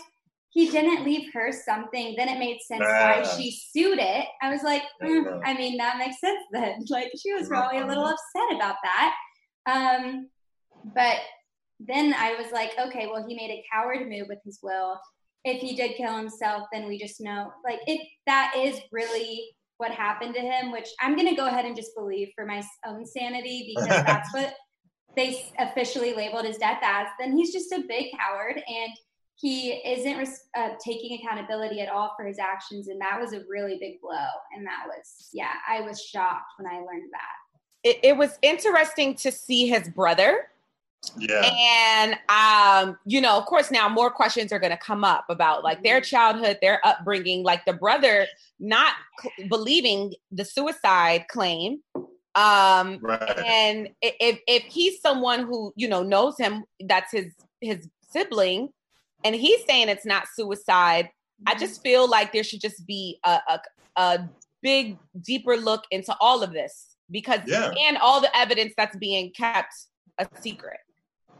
[0.57, 2.15] he didn't leave her something.
[2.17, 4.25] Then it made sense why she sued it.
[4.41, 6.83] I was like, mm, I mean, that makes sense then.
[6.89, 9.15] Like she was probably a little upset about that.
[9.69, 10.29] Um,
[10.95, 11.17] but
[11.79, 14.99] then I was like, okay, well, he made a coward move with his will.
[15.45, 19.91] If he did kill himself, then we just know, like, if that is really what
[19.91, 23.05] happened to him, which I'm going to go ahead and just believe for my own
[23.05, 24.55] sanity because that's what
[25.15, 28.91] they officially labeled his death as, then he's just a big coward and
[29.39, 32.87] he isn't uh, taking accountability at all for his actions.
[32.87, 34.25] And that was a really big blow.
[34.55, 37.83] And that was, yeah, I was shocked when I learned that.
[37.83, 40.49] It, it was interesting to see his brother.
[41.17, 41.43] Yeah.
[41.45, 45.63] And, um, you know, of course, now more questions are going to come up about
[45.63, 46.09] like their mm-hmm.
[46.09, 48.25] childhood, their upbringing, like the brother
[48.59, 51.81] not c- believing the suicide claim
[52.37, 53.39] um, right.
[53.39, 58.69] and if if he's someone who you know knows him, that's his his sibling,
[59.27, 61.05] and he's saying it's not suicide.
[61.05, 61.55] Mm-hmm.
[61.55, 63.59] I just feel like there should just be a, a,
[63.97, 64.29] a
[64.61, 67.71] big, deeper look into all of this because yeah.
[67.87, 69.73] and all the evidence that's being kept
[70.17, 70.79] a secret.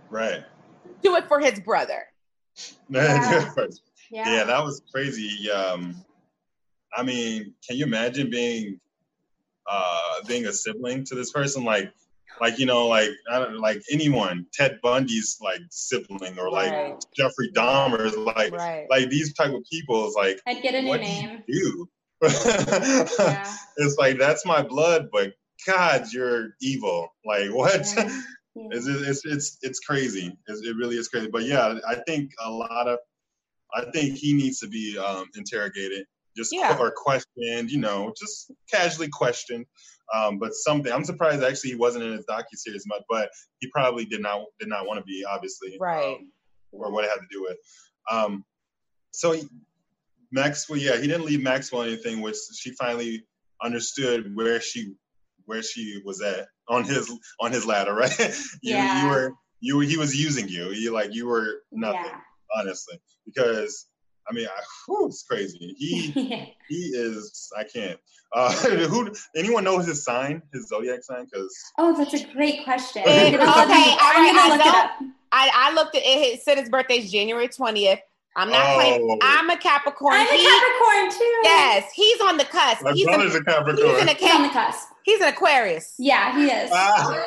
[0.10, 0.44] Right.
[1.02, 2.04] Do it for his brother.
[2.90, 3.50] Yeah,
[4.10, 4.36] yeah.
[4.38, 5.52] yeah that was crazy.
[5.52, 6.04] Um,
[6.96, 8.80] I mean, can you imagine being
[9.70, 11.94] uh, being a sibling to this person, like
[12.40, 17.06] like you know, like I don't like anyone, Ted Bundy's like sibling or like right.
[17.16, 18.86] Jeffrey Dahmer's like right.
[18.90, 21.44] like these type of people is like I'd get a new name.
[21.48, 21.88] Do
[22.24, 23.54] yeah.
[23.78, 25.34] It's like that's my blood, but
[25.66, 27.10] God, you're evil.
[27.26, 27.88] Like what?
[27.96, 28.22] Yeah.
[28.60, 28.70] Yeah.
[28.72, 30.36] It's, it's it's it's crazy.
[30.48, 31.30] It's, it really is crazy.
[31.32, 32.98] But yeah, I think a lot of
[33.72, 36.78] I think he needs to be um, interrogated just yeah.
[36.80, 39.66] or questioned, you know, just casually questioned.
[40.14, 43.70] Um, but something I'm surprised actually he wasn't in his docu series much, but he
[43.72, 46.32] probably did not did not want to be, obviously, right, um,
[46.72, 47.58] or what it had to do with.
[48.10, 48.46] Um,
[49.12, 49.44] so he,
[50.32, 53.26] Maxwell, yeah, he didn't leave Maxwell anything, which she finally
[53.62, 54.94] understood where she
[55.46, 58.20] where she was at on his on his ladder, right?
[58.62, 59.04] you, yeah.
[59.04, 60.72] you were you were he was using you.
[60.72, 62.20] You like you were nothing, yeah.
[62.60, 63.88] honestly, because
[64.30, 65.76] I mean, I, whew, it's crazy.
[65.78, 66.12] He
[66.70, 67.52] he is.
[67.58, 68.00] I can't.
[68.34, 68.52] Uh,
[68.88, 69.14] who?
[69.36, 71.26] Anyone knows his sign, his zodiac sign?
[71.26, 73.04] Because oh, that's a great question.
[73.04, 74.34] okay, all right.
[74.62, 76.06] I, I, I looked at it.
[76.06, 78.00] It said his birthday's January twentieth.
[78.36, 78.76] I'm not oh.
[78.76, 79.20] claiming.
[79.24, 80.14] I'm a Capricorn.
[80.14, 81.40] I'm he, a Capricorn too.
[81.44, 82.84] Yes, he's on the cusp.
[82.84, 83.88] My he's brother's a, a Capricorn.
[83.88, 84.88] He's, in a, he's on the cusp.
[85.04, 85.96] He's an Aquarius.
[85.98, 86.70] Yeah, he is.
[86.72, 87.26] Ah.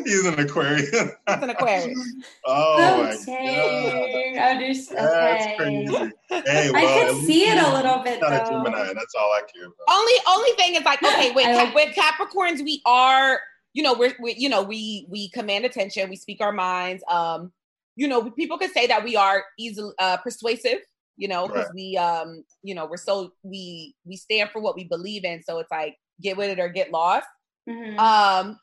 [0.04, 0.90] He's an Aquarius.
[0.90, 1.98] He's an Aquarius.
[2.46, 4.32] oh okay.
[4.32, 4.58] my god.
[4.58, 5.00] I just, okay.
[5.00, 6.12] That's crazy.
[6.28, 8.20] Hey, well, I could see it a little bit.
[8.20, 8.92] Not a Gemini.
[8.94, 9.76] That's all I care about.
[9.88, 13.40] Only only thing is like okay, with like- with Capricorns, we are
[13.72, 17.02] you know we're we, you know we we command attention, we speak our minds.
[17.08, 17.52] Um,
[17.96, 20.78] you know people could say that we are easily uh, persuasive.
[21.16, 21.74] You know, because right.
[21.74, 25.42] we um you know we're so we we stand for what we believe in.
[25.42, 27.26] So it's like get with it or get lost.
[27.68, 27.98] Mm-hmm.
[27.98, 28.58] Um,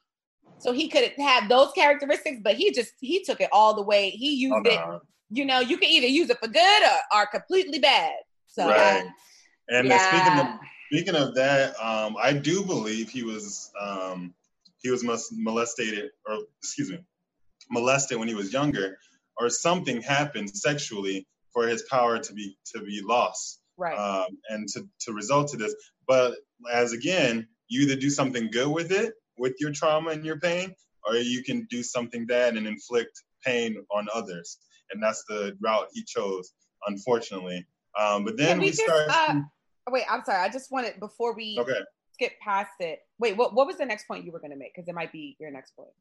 [0.60, 4.10] so he could have those characteristics, but he just he took it all the way.
[4.10, 4.72] He used oh, no.
[4.96, 5.02] it.
[5.32, 8.14] You know, you can either use it for good or, or completely bad.
[8.48, 9.06] So right.
[9.70, 10.10] And yeah.
[10.10, 10.60] speaking of
[10.92, 14.34] speaking of that, um, I do believe he was um,
[14.82, 17.00] he was molested or excuse me
[17.72, 18.98] molested when he was younger,
[19.40, 23.62] or something happened sexually for his power to be to be lost.
[23.78, 23.98] Right.
[23.98, 25.76] Um, and to to result to this,
[26.08, 26.36] but
[26.72, 30.74] as again, you either do something good with it with your trauma and your pain,
[31.08, 34.60] or you can do something bad and inflict pain on others.
[34.92, 36.54] And that's the route he chose,
[36.88, 37.66] unfortunately.
[38.00, 39.10] Um, but then we, we start.
[39.10, 39.42] Uh,
[39.90, 40.40] wait, I'm sorry.
[40.44, 41.80] I just wanted before we okay.
[42.14, 43.00] skip past it.
[43.20, 44.74] Wait, what what was the next point you were going to make?
[44.76, 45.92] Because it might be your next point.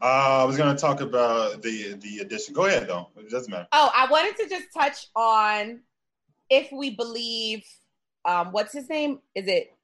[0.00, 2.54] Uh, I was going to talk about the the addition.
[2.54, 3.08] Go ahead, though.
[3.16, 3.68] It doesn't matter.
[3.72, 5.80] Oh, I wanted to just touch on
[6.50, 7.64] if we believe.
[8.24, 9.20] Um, what's his name?
[9.34, 9.74] Is it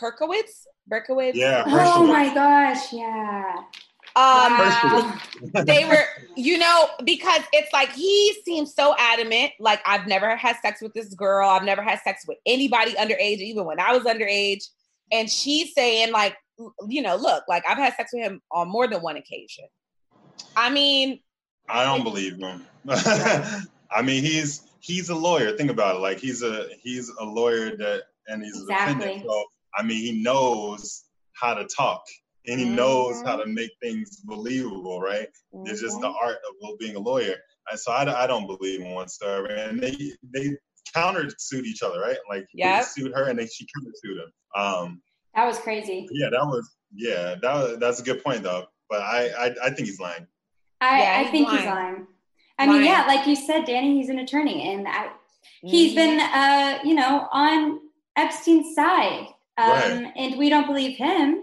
[0.00, 0.66] Herkowitz?
[0.90, 1.34] Berkowitz.
[1.34, 1.64] Yeah.
[1.66, 3.54] Oh my gosh, yeah.
[4.16, 5.18] Um, wow.
[5.64, 6.04] they were,
[6.36, 9.52] you know, because it's like he seems so adamant.
[9.60, 11.48] Like I've never had sex with this girl.
[11.48, 14.64] I've never had sex with anybody underage, even when I was underage.
[15.12, 16.36] And she's saying, like,
[16.88, 19.66] you know, look, like I've had sex with him on more than one occasion.
[20.56, 21.20] I mean,
[21.68, 22.66] I don't believe him.
[22.88, 25.56] I mean, he's he's a lawyer.
[25.56, 25.98] Think about it.
[26.00, 28.92] Like he's a he's a lawyer that, and he's exactly.
[28.92, 29.30] a defendant.
[29.30, 29.44] So
[29.76, 31.04] I mean, he knows
[31.34, 32.02] how to talk
[32.46, 32.76] and he mm-hmm.
[32.76, 33.54] knows how to mm-hmm.
[33.54, 35.28] make things believable, right?
[35.54, 35.70] Mm-hmm.
[35.70, 36.26] It's just the mm-hmm.
[36.26, 37.36] art of being a lawyer.
[37.70, 39.46] And so I, I don't believe in one star.
[39.46, 40.56] And they they
[40.94, 42.18] countersued each other, right?
[42.28, 44.32] Like yeah, sued her and then she countersued him.
[44.54, 45.02] Um,
[45.34, 46.08] that was crazy.
[46.10, 48.66] Yeah, that was yeah that was, that's a good point though.
[48.88, 50.26] But I I, I think he's lying.
[50.80, 51.58] I, yeah, I think lying.
[51.58, 52.06] he's lying.
[52.58, 52.78] I lying.
[52.78, 55.10] mean, yeah, like you said, Danny, he's an attorney, and I,
[55.62, 55.96] he's mm-hmm.
[55.96, 57.80] been uh you know on
[58.16, 59.26] Epstein's side
[59.58, 60.12] um, right.
[60.16, 61.42] and we don't believe him.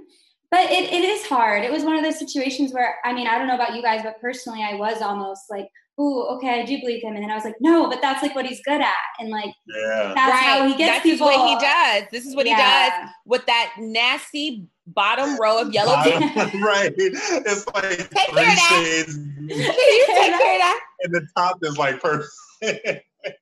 [0.50, 1.66] But it, it is hard.
[1.66, 4.02] It was one of those situations where, I mean, I don't know about you guys,
[4.02, 5.68] but personally, I was almost like,
[6.00, 7.16] ooh, okay, I do believe him.
[7.16, 8.94] And then I was like, no, but that's like what he's good at.
[9.20, 10.14] And like, yeah.
[10.16, 10.44] that's right.
[10.44, 11.28] how he gets that's people.
[11.28, 12.04] what he does.
[12.12, 12.56] This is what yeah.
[12.56, 16.24] he does with that nasty bottom row of yellow bottom,
[16.64, 16.94] right.
[16.96, 19.18] It's like take three shades.
[19.40, 20.80] you take care of that.
[21.02, 22.32] And the top is like perfect.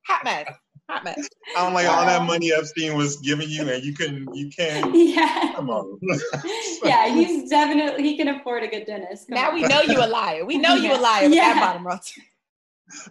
[0.07, 0.47] Hot mess.
[0.89, 1.27] Hot mess.
[1.57, 4.93] I'm like all that money Epstein was giving you, and you couldn't, you can't.
[5.15, 5.53] Yeah.
[5.55, 5.97] Come on.
[6.83, 9.27] yeah, he's definitely he can afford a good dentist.
[9.27, 9.55] Come now on.
[9.55, 10.45] we know you a liar.
[10.45, 10.89] We know yeah.
[10.89, 11.27] you a liar.
[11.27, 11.53] Yeah.
[11.53, 11.97] That bottom row.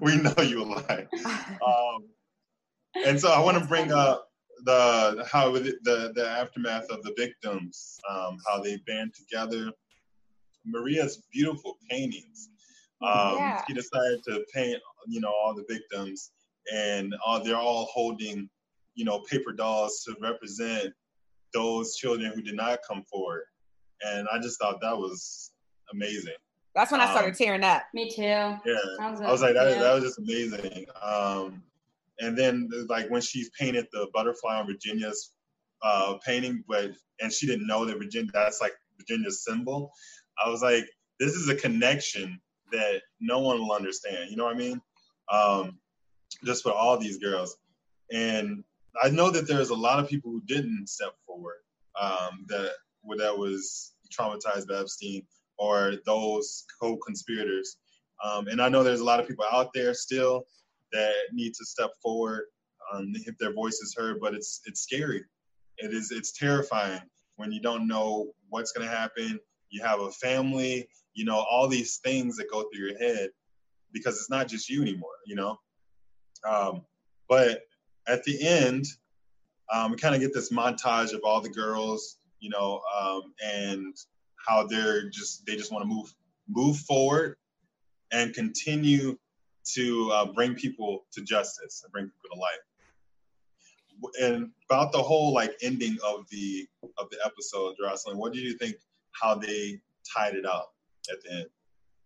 [0.00, 1.08] we know you a liar.
[1.66, 2.04] Um,
[3.06, 4.28] and so I want to bring up
[4.64, 9.72] the how the the aftermath of the victims, um, how they band together.
[10.64, 12.50] Maria's beautiful paintings.
[13.02, 13.62] Um, yeah.
[13.66, 16.30] She decided to paint, you know, all the victims,
[16.72, 18.48] and all, they're all holding,
[18.94, 20.92] you know, paper dolls to represent
[21.52, 23.44] those children who did not come forward.
[24.02, 25.52] And I just thought that was
[25.92, 26.34] amazing.
[26.74, 27.84] That's when I started um, tearing up.
[27.94, 28.22] Me too.
[28.22, 29.82] Yeah, was I was like, that, yeah.
[29.82, 30.86] that was just amazing.
[31.00, 31.62] Um,
[32.18, 35.34] and then like when she painted the butterfly on Virginia's
[35.82, 36.90] uh, painting, but
[37.20, 39.92] and she didn't know that Virginia that's like Virginia's symbol.
[40.44, 40.84] I was like,
[41.20, 42.40] this is a connection
[42.72, 44.30] that no one will understand.
[44.30, 44.80] You know what I mean?
[45.32, 45.78] Um,
[46.44, 47.56] just for all these girls,
[48.10, 48.64] and
[49.02, 51.56] I know that there's a lot of people who didn't step forward
[52.00, 52.72] um, that
[53.18, 55.22] that was traumatized by Epstein
[55.58, 57.76] or those co-conspirators.
[58.24, 60.44] Um, and I know there's a lot of people out there still
[60.92, 62.44] that need to step forward,
[62.92, 64.20] um, if their voice is heard.
[64.20, 65.24] But it's it's scary.
[65.78, 67.02] It is it's terrifying
[67.36, 69.38] when you don't know what's going to happen.
[69.70, 73.30] You have a family, you know, all these things that go through your head
[73.92, 75.58] because it's not just you anymore, you know.
[76.48, 76.82] Um,
[77.28, 77.62] but
[78.06, 78.86] at the end,
[79.72, 83.96] um, we kind of get this montage of all the girls, you know, um, and
[84.46, 86.14] how they're just they just want to move
[86.48, 87.36] move forward
[88.12, 89.16] and continue
[89.72, 92.58] to uh, bring people to justice and bring people to life.
[94.20, 96.66] And about the whole like ending of the
[96.98, 98.76] of the episode, Jocelyn, what do you think?
[99.12, 99.80] How they
[100.14, 100.74] tied it up
[101.10, 101.46] at the end?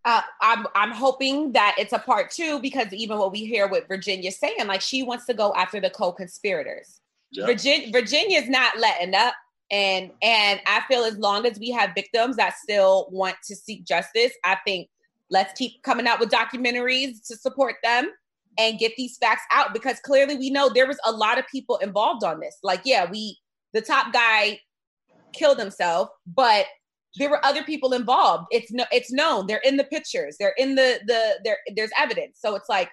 [0.08, 3.86] Uh, I'm I'm hoping that it's a part two because even what we hear with
[3.88, 7.00] Virginia saying, like she wants to go after the co-conspirators.
[7.32, 7.46] Yep.
[7.46, 9.34] Virginia Virginia's not letting up,
[9.70, 13.84] and and I feel as long as we have victims that still want to seek
[13.84, 14.88] justice, I think
[15.30, 18.10] Let's keep coming out with documentaries to support them
[18.58, 21.76] and get these facts out because clearly we know there was a lot of people
[21.76, 22.56] involved on this.
[22.62, 23.38] Like, yeah, we
[23.74, 24.60] the top guy
[25.34, 26.66] killed himself, but
[27.18, 28.46] there were other people involved.
[28.50, 29.46] It's no, it's known.
[29.46, 30.36] They're in the pictures.
[30.38, 31.58] They're in the the there.
[31.74, 32.38] There's evidence.
[32.40, 32.90] So it's like,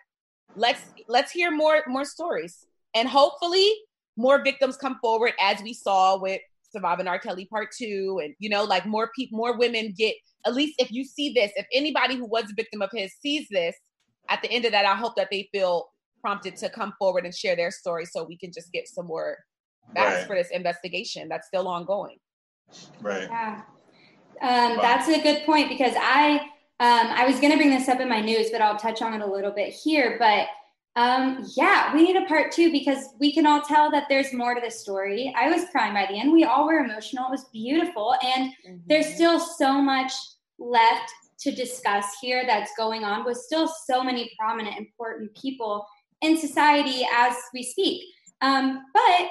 [0.56, 3.72] let's let's hear more more stories, and hopefully
[4.18, 7.20] more victims come forward as we saw with Surviving R.
[7.20, 10.16] Kelly Part Two, and you know, like more people, more women get
[10.46, 13.48] at least if you see this, if anybody who was a victim of his sees
[13.50, 13.76] this,
[14.30, 15.88] at the end of that, I hope that they feel
[16.22, 19.38] prompted to come forward and share their story so we can just get some more
[19.94, 20.28] facts right.
[20.28, 22.18] for this investigation that's still ongoing.
[23.02, 23.28] Right.
[23.30, 23.62] Yeah.
[24.42, 24.82] Um, wow.
[24.82, 26.40] That's a good point because I
[26.80, 29.14] um, I was going to bring this up in my news, but I'll touch on
[29.14, 30.18] it a little bit here.
[30.20, 30.48] But
[30.98, 34.56] um, yeah, we need a part two because we can all tell that there's more
[34.56, 35.34] to the story.
[35.38, 36.32] I was crying by the end.
[36.32, 37.28] We all were emotional.
[37.28, 38.16] It was beautiful.
[38.24, 38.78] And mm-hmm.
[38.88, 40.12] there's still so much
[40.60, 45.86] left to discuss here that's going on with still so many prominent, important people
[46.22, 48.04] in society as we speak.
[48.42, 49.30] Um, but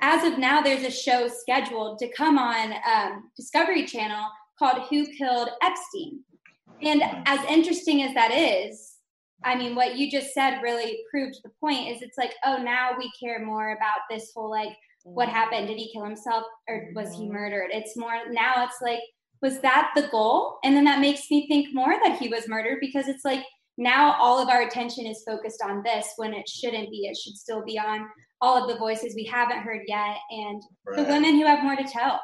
[0.00, 4.26] as of now, there's a show scheduled to come on um, Discovery Channel
[4.58, 6.20] called Who Killed Epstein?
[6.82, 8.94] And as interesting as that is,
[9.44, 12.90] I mean, what you just said really proved the point is it's like, oh, now
[12.96, 15.68] we care more about this whole like, what happened?
[15.68, 17.70] Did he kill himself or was he murdered?
[17.72, 19.00] It's more now it's like,
[19.40, 20.58] was that the goal?
[20.62, 23.42] And then that makes me think more that he was murdered because it's like
[23.80, 27.06] now all of our attention is focused on this when it shouldn't be.
[27.06, 28.06] It should still be on
[28.42, 30.96] all of the voices we haven't heard yet and right.
[30.98, 32.20] the women who have more to tell.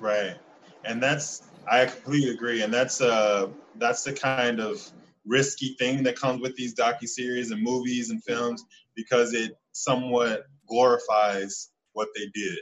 [0.00, 0.36] Right.
[0.84, 2.62] And that's I completely agree.
[2.62, 4.80] And that's uh that's the kind of
[5.26, 8.64] risky thing that comes with these docu series and movies and films
[8.94, 12.58] because it somewhat glorifies what they did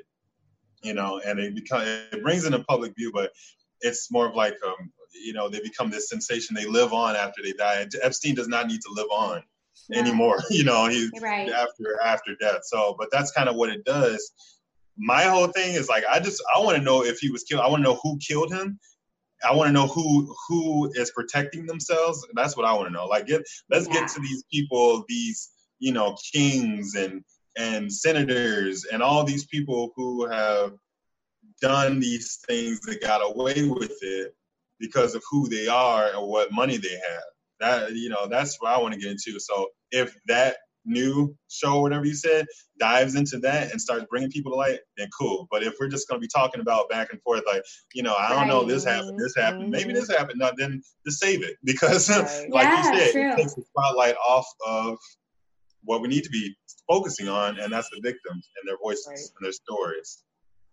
[0.82, 3.30] you know and it becomes it brings in a public view but
[3.80, 7.42] it's more of like um, you know they become this sensation they live on after
[7.42, 7.80] they die.
[7.80, 9.42] And epstein does not need to live on
[9.94, 11.48] anymore you know he's right.
[11.50, 12.60] after after death.
[12.64, 14.32] So but that's kind of what it does.
[14.96, 17.62] My whole thing is like i just i want to know if he was killed
[17.62, 18.78] i want to know who killed him.
[19.48, 22.26] I want to know who who is protecting themselves.
[22.34, 23.06] That's what i want to know.
[23.06, 23.94] Like get let's yeah.
[23.94, 27.24] get to these people these you know kings and
[27.56, 30.72] and senators and all these people who have
[31.60, 34.34] done these things that got away with it
[34.80, 37.22] because of who they are and what money they have.
[37.60, 39.38] That you know, that's what I want to get into.
[39.40, 40.56] So if that
[40.88, 42.46] new show, whatever you said,
[42.78, 45.46] dives into that and starts bringing people to light, then cool.
[45.50, 47.62] But if we're just going to be talking about back and forth, like,
[47.94, 48.48] you know, I don't right.
[48.48, 49.72] know, this happened, this happened, mm-hmm.
[49.72, 52.50] maybe this happened, no, then just save it because, right.
[52.50, 53.32] like yeah, you said, true.
[53.32, 54.96] it takes the spotlight off of
[55.84, 56.56] what we need to be
[56.88, 59.18] focusing on, and that's the victims and their voices right.
[59.18, 60.24] and their stories.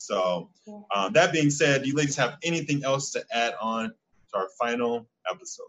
[0.06, 0.50] So,
[0.96, 4.48] um, that being said, do you ladies have anything else to add on to our
[4.60, 5.66] final episode?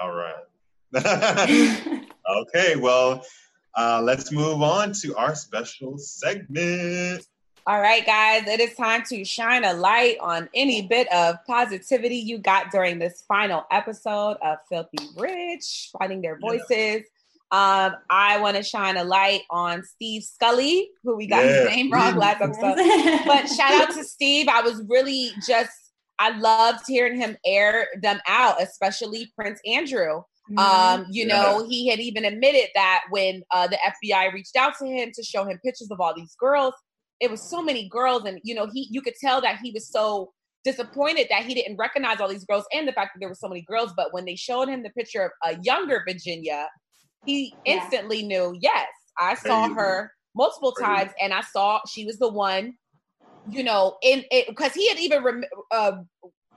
[0.00, 0.34] All right.
[2.36, 3.24] okay, well,
[3.76, 7.26] uh, let's move on to our special segment.
[7.66, 12.16] All right, guys, it is time to shine a light on any bit of positivity
[12.16, 17.04] you got during this final episode of Filthy Rich, finding their voices.
[17.52, 21.64] Um, I want to shine a light on Steve Scully, who we got yeah.
[21.64, 22.76] his name wrong last episode.
[23.26, 24.46] but shout out to Steve.
[24.48, 25.72] I was really just,
[26.20, 30.22] I loved hearing him air them out, especially Prince Andrew.
[30.50, 30.58] Mm-hmm.
[30.58, 31.42] Um, you yeah.
[31.42, 35.22] know, he had even admitted that when uh, the FBI reached out to him to
[35.22, 36.74] show him pictures of all these girls,
[37.20, 39.88] it was so many girls, and you know, he you could tell that he was
[39.88, 40.32] so
[40.64, 43.48] disappointed that he didn't recognize all these girls and the fact that there were so
[43.48, 43.92] many girls.
[43.96, 46.66] But when they showed him the picture of a younger Virginia,
[47.24, 48.28] he instantly yeah.
[48.28, 52.74] knew, yes, I saw her multiple times, and I saw she was the one.
[53.48, 55.92] You know, in it because he had even rem- uh,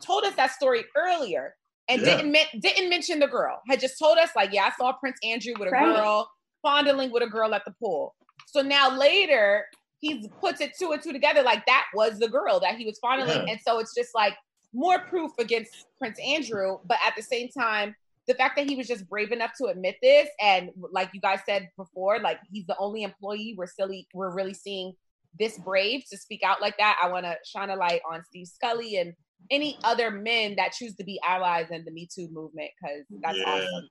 [0.06, 1.56] told us that story earlier
[1.90, 2.18] and yeah.
[2.18, 3.62] didn't didn't mention the girl.
[3.70, 5.96] Had just told us like, yeah, I saw Prince Andrew with a right.
[5.96, 6.30] girl
[6.62, 8.16] fondling with a girl at the pool.
[8.48, 9.66] So now later
[10.00, 13.00] he puts it two and two together like that was the girl that he was
[13.00, 13.54] fondling, yeah.
[13.54, 14.36] and so it's just like
[14.74, 16.80] more proof against Prince Andrew.
[16.86, 17.96] But at the same time,
[18.28, 21.40] the fact that he was just brave enough to admit this, and like you guys
[21.46, 24.94] said before, like he's the only employee we're silly we're really seeing
[25.40, 26.98] this brave to speak out like that.
[27.02, 29.14] I want to shine a light on Steve Scully and
[29.52, 33.38] any other men that choose to be allies in the Me Too movement because that's
[33.38, 33.90] yeah, awesome.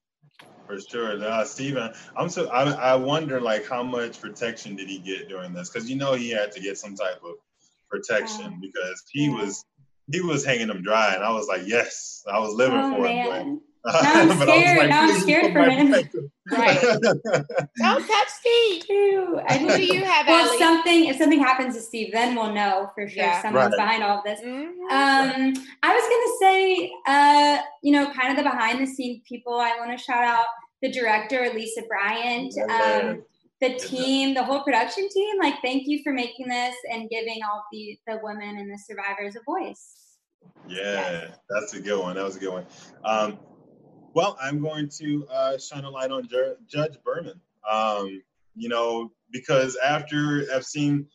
[0.66, 1.92] For sure, uh, Stephen.
[2.16, 5.68] I'm so I, I wonder like how much protection did he get during this?
[5.68, 7.34] Because you know he had to get some type of
[7.90, 9.34] protection because he yeah.
[9.34, 9.64] was
[10.10, 13.02] he was hanging them dry, and I was like, yes, I was living oh, for
[13.02, 13.46] man.
[13.46, 13.60] him.
[13.84, 14.78] Now I'm scared.
[14.78, 15.92] Like, now I'm scared for him.
[16.50, 16.80] Right.
[17.78, 18.84] Don't touch Steve.
[18.88, 19.40] Ew.
[19.46, 20.26] I, Who do you have?
[20.26, 23.42] Well, something if something happens to Steve, then we'll know for sure yeah.
[23.42, 23.86] someone's right.
[23.86, 24.40] behind all of this.
[24.40, 24.82] Mm-hmm.
[24.82, 29.54] Um, I was gonna say, uh, you know, kind of the behind the scenes people.
[29.54, 30.46] I want to shout out
[30.80, 32.54] the director, Lisa Bryant.
[32.70, 33.22] Um,
[33.60, 37.64] the team, the whole production team, like thank you for making this and giving all
[37.72, 40.18] the the women and the survivors a voice.
[40.68, 41.38] Yeah, yes.
[41.48, 42.16] that's a good one.
[42.16, 42.66] That was a good one.
[43.04, 43.38] Um,
[44.14, 47.40] well, I'm going to uh, shine a light on Jer- Judge Berman.
[47.70, 48.22] Um,
[48.54, 51.06] you know, because after Epstein,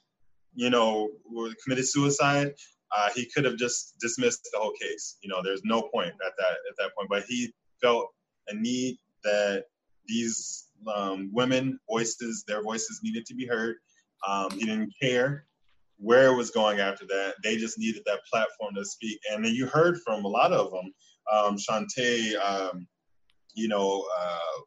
[0.55, 1.09] you know,
[1.63, 2.53] committed suicide,
[2.95, 5.17] uh, he could have just dismissed the whole case.
[5.21, 7.09] You know, there's no point at that at that point.
[7.09, 8.07] But he felt
[8.47, 9.65] a need that
[10.07, 13.75] these um, women voices, their voices needed to be heard.
[14.27, 15.45] Um, he didn't care
[15.97, 17.35] where it was going after that.
[17.43, 19.19] They just needed that platform to speak.
[19.31, 20.93] And then you heard from a lot of them
[21.31, 22.87] um, Chauntae, um,
[23.53, 24.61] you know, uh,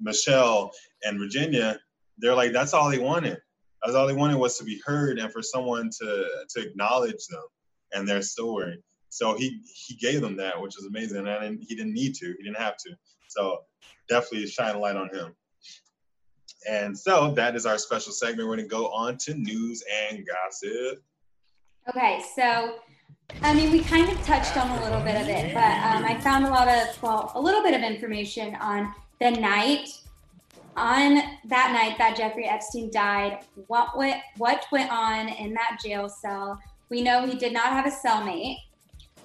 [0.00, 0.70] Michelle
[1.04, 1.78] and Virginia,
[2.18, 3.38] they're like, that's all they wanted.
[3.82, 7.42] That's all they wanted was to be heard and for someone to to acknowledge them
[7.92, 8.82] and their story.
[9.10, 12.26] So he he gave them that, which is amazing, and he didn't need to.
[12.26, 12.96] He didn't have to.
[13.28, 13.60] So
[14.08, 15.34] definitely shine a light on him.
[16.68, 18.48] And so that is our special segment.
[18.48, 21.02] We're going to go on to news and gossip.
[21.88, 22.80] Okay, so
[23.42, 26.18] I mean, we kind of touched on a little bit of it, but um, I
[26.20, 29.88] found a lot of, well, a little bit of information on the night,
[30.76, 36.08] on that night that Jeffrey Epstein died, what went, what went on in that jail
[36.08, 36.58] cell.
[36.88, 38.56] We know he did not have a cellmate.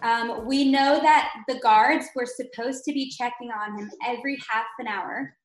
[0.02, 4.66] Um, we know that the guards were supposed to be checking on him every half
[4.80, 5.36] an hour.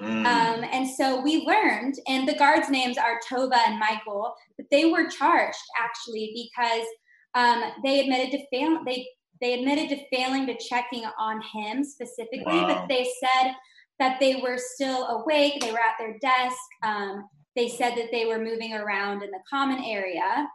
[0.00, 0.26] Mm.
[0.26, 4.86] Um, and so we learned, and the guards' names are Tova and Michael, but they
[4.86, 6.86] were charged actually because
[7.34, 8.78] um, they admitted to fail.
[8.84, 9.06] They
[9.40, 12.68] they admitted to failing to checking on him specifically, wow.
[12.68, 13.52] but they said
[13.98, 15.60] that they were still awake.
[15.60, 16.56] They were at their desk.
[16.82, 20.46] Um, they said that they were moving around in the common area,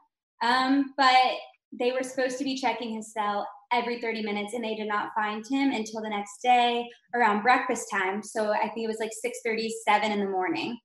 [0.41, 1.33] um, but
[1.71, 5.11] they were supposed to be checking his cell every 30 minutes and they did not
[5.15, 9.11] find him until the next day around breakfast time so i think it was like
[9.45, 10.77] 6.37 in the morning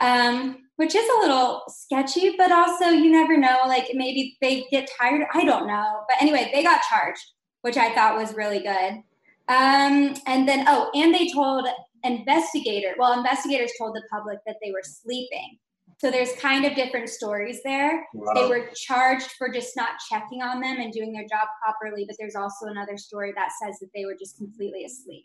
[0.00, 3.60] um, which is a little sketchy, but also you never know.
[3.66, 5.26] Like maybe they get tired.
[5.32, 6.02] I don't know.
[6.08, 7.24] But anyway, they got charged,
[7.62, 9.02] which I thought was really good.
[9.46, 11.68] Um, and then, oh, and they told
[12.02, 12.94] investigator.
[12.98, 15.58] Well, investigators told the public that they were sleeping.
[15.98, 18.06] So there's kind of different stories there.
[18.14, 18.32] Wow.
[18.34, 22.16] They were charged for just not checking on them and doing their job properly, but
[22.18, 25.24] there's also another story that says that they were just completely asleep.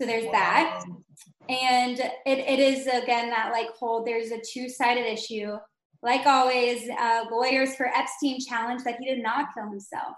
[0.00, 0.84] So there's that.
[1.48, 5.56] And it, it is again that like whole there's a two-sided issue.
[6.02, 10.16] Like always, uh, lawyers for Epstein challenged that he did not kill himself,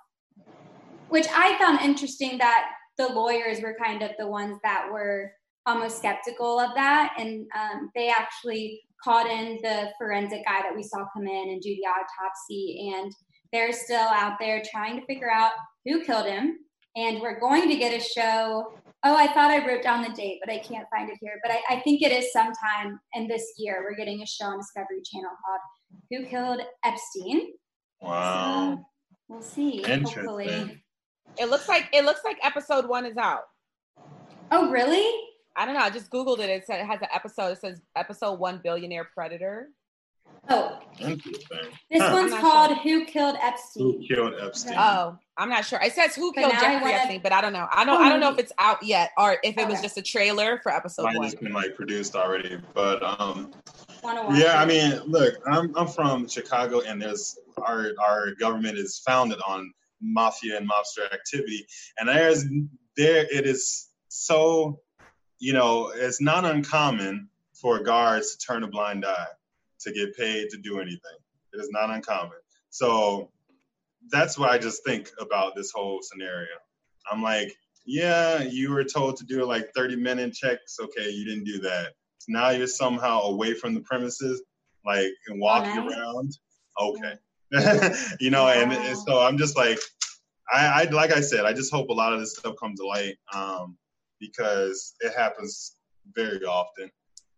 [1.10, 5.30] which I found interesting that the lawyers were kind of the ones that were
[5.64, 7.14] almost skeptical of that.
[7.18, 11.60] And um, they actually called in the forensic guy that we saw come in and
[11.62, 12.92] do the autopsy.
[12.92, 13.12] And
[13.52, 15.52] they're still out there trying to figure out
[15.84, 16.58] who killed him.
[16.96, 18.72] And we're going to get a show.
[19.04, 21.38] Oh, I thought I wrote down the date, but I can't find it here.
[21.42, 23.86] But I, I think it is sometime in this year.
[23.88, 25.60] We're getting a show on Discovery Channel called
[26.10, 27.52] Who Killed Epstein.
[28.00, 28.78] Wow.
[28.78, 28.84] So
[29.28, 29.82] we'll see.
[29.82, 30.82] Hopefully.
[31.38, 33.42] It looks like it looks like episode one is out.
[34.50, 35.06] Oh, really?
[35.56, 35.80] I don't know.
[35.80, 36.50] I just googled it.
[36.50, 37.52] It said it has an episode.
[37.52, 39.68] It says episode one, billionaire predator.
[40.48, 41.18] Oh, this
[41.96, 42.10] huh.
[42.12, 42.82] one's called sure.
[42.82, 44.74] "Who Killed Epstein." Who killed Epstein?
[44.78, 45.80] Oh, I'm not sure.
[45.82, 46.92] It says "Who Killed Jeffrey wanna...
[46.92, 47.66] Epstein," but I don't know.
[47.72, 48.00] I don't.
[48.00, 50.60] Oh, I don't know if it's out yet or if it was just a trailer
[50.62, 51.24] for episode Mine one.
[51.24, 53.52] has been like produced already, but um,
[54.34, 54.60] yeah.
[54.60, 59.72] I mean, look, I'm I'm from Chicago, and there's our our government is founded on
[60.00, 61.66] mafia and mobster activity,
[61.98, 62.44] and there's
[62.96, 64.80] there it is so
[65.38, 69.26] you know, it's not uncommon for guards to turn a blind eye
[69.80, 71.18] to get paid to do anything.
[71.52, 72.38] It is not uncommon.
[72.70, 73.30] So
[74.10, 76.48] that's what I just think about this whole scenario.
[77.10, 77.52] I'm like,
[77.84, 80.78] yeah, you were told to do like 30 minute checks.
[80.80, 81.92] Okay, you didn't do that.
[82.18, 84.42] So now you're somehow away from the premises,
[84.84, 85.98] like and walking right.
[85.98, 86.36] around.
[86.80, 87.14] Okay.
[88.20, 89.78] you know, and, and, so I'm just like,
[90.52, 92.86] I, I, like I said, I just hope a lot of this stuff comes to
[92.86, 93.16] light.
[93.32, 93.76] Um,
[94.20, 95.76] because it happens
[96.14, 96.90] very often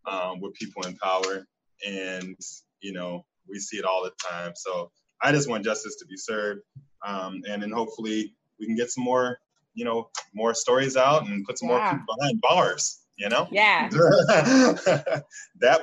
[0.06, 1.46] um, with people in power,
[1.86, 2.36] and
[2.80, 4.52] you know we see it all the time.
[4.56, 4.90] So
[5.22, 6.62] I just want justice to be served,
[7.06, 9.38] um, and then hopefully we can get some more,
[9.74, 11.78] you know, more stories out and put some yeah.
[11.78, 13.00] more people behind bars.
[13.16, 15.24] You know, yeah, that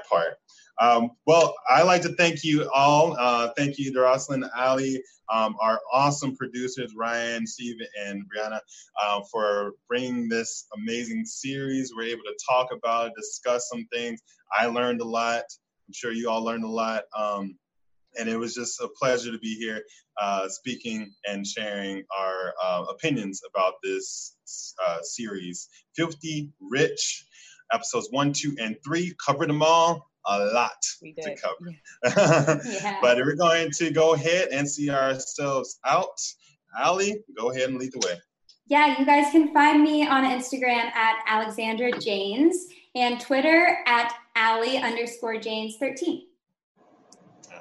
[0.09, 0.35] part.
[0.79, 3.15] Um, well, I like to thank you all.
[3.17, 5.01] Uh, thank you, Jeroslyn, Ali,
[5.31, 8.59] um, our awesome producers, Ryan, Steve, and Brianna,
[9.01, 11.93] uh, for bringing this amazing series.
[11.95, 14.21] We're able to talk about discuss some things.
[14.57, 15.43] I learned a lot.
[15.87, 17.03] I'm sure you all learned a lot.
[17.17, 17.57] Um,
[18.17, 19.83] and it was just a pleasure to be here
[20.21, 24.35] uh, speaking and sharing our uh, opinions about this
[24.85, 25.67] uh, series.
[25.95, 27.25] Filthy Rich,
[27.73, 29.13] episodes one, two, and three.
[29.25, 31.75] Covered them all a lot to cover.
[32.03, 32.97] Yeah.
[33.01, 36.19] but we're going to go ahead and see ourselves out.
[36.77, 38.19] Ali, go ahead and lead the way.
[38.67, 42.65] Yeah, you guys can find me on Instagram at Alexandra Janes
[42.95, 46.23] and Twitter at Ali underscore Janes 13.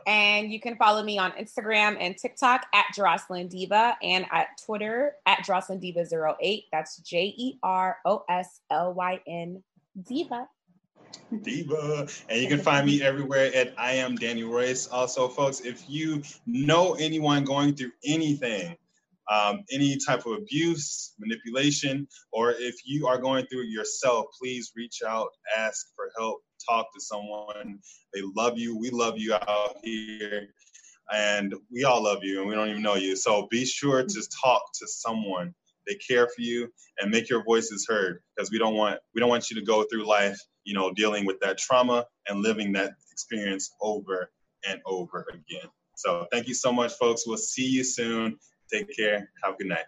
[0.06, 5.14] And you can follow me on Instagram and TikTok at Jeroslyn Diva and at Twitter
[5.26, 6.06] at Jeroslyn Diva
[6.40, 6.64] 08.
[6.72, 9.62] That's J E R O S L Y N
[10.02, 10.48] Diva.
[11.42, 12.08] Diva.
[12.28, 14.88] And you can find me everywhere at I am Danny Royce.
[14.88, 18.76] Also, folks, if you know anyone going through anything,
[19.30, 24.72] um, any type of abuse, manipulation, or if you are going through it yourself, please
[24.76, 27.78] reach out, ask for help, talk to someone.
[28.12, 28.76] They love you.
[28.76, 30.48] We love you out here.
[31.12, 33.14] And we all love you and we don't even know you.
[33.16, 35.54] So be sure to talk to someone.
[35.86, 39.28] They care for you and make your voices heard because we don't want we don't
[39.28, 42.94] want you to go through life you know, dealing with that trauma and living that
[43.12, 44.30] experience over
[44.68, 45.68] and over again.
[45.96, 47.26] So thank you so much, folks.
[47.26, 48.38] We'll see you soon.
[48.72, 49.30] Take care.
[49.42, 49.84] Have a good night.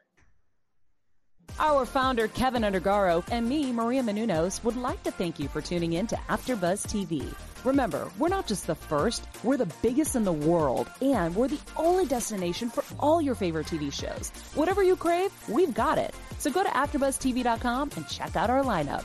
[1.58, 5.94] Our founder, Keven Undergaro, and me, Maria Menounos, would like to thank you for tuning
[5.94, 7.34] in to AfterBuzz TV.
[7.64, 11.58] Remember, we're not just the first, we're the biggest in the world, and we're the
[11.76, 14.28] only destination for all your favorite TV shows.
[14.54, 16.14] Whatever you crave, we've got it.
[16.38, 19.04] So go to AfterBuzzTV.com and check out our lineup.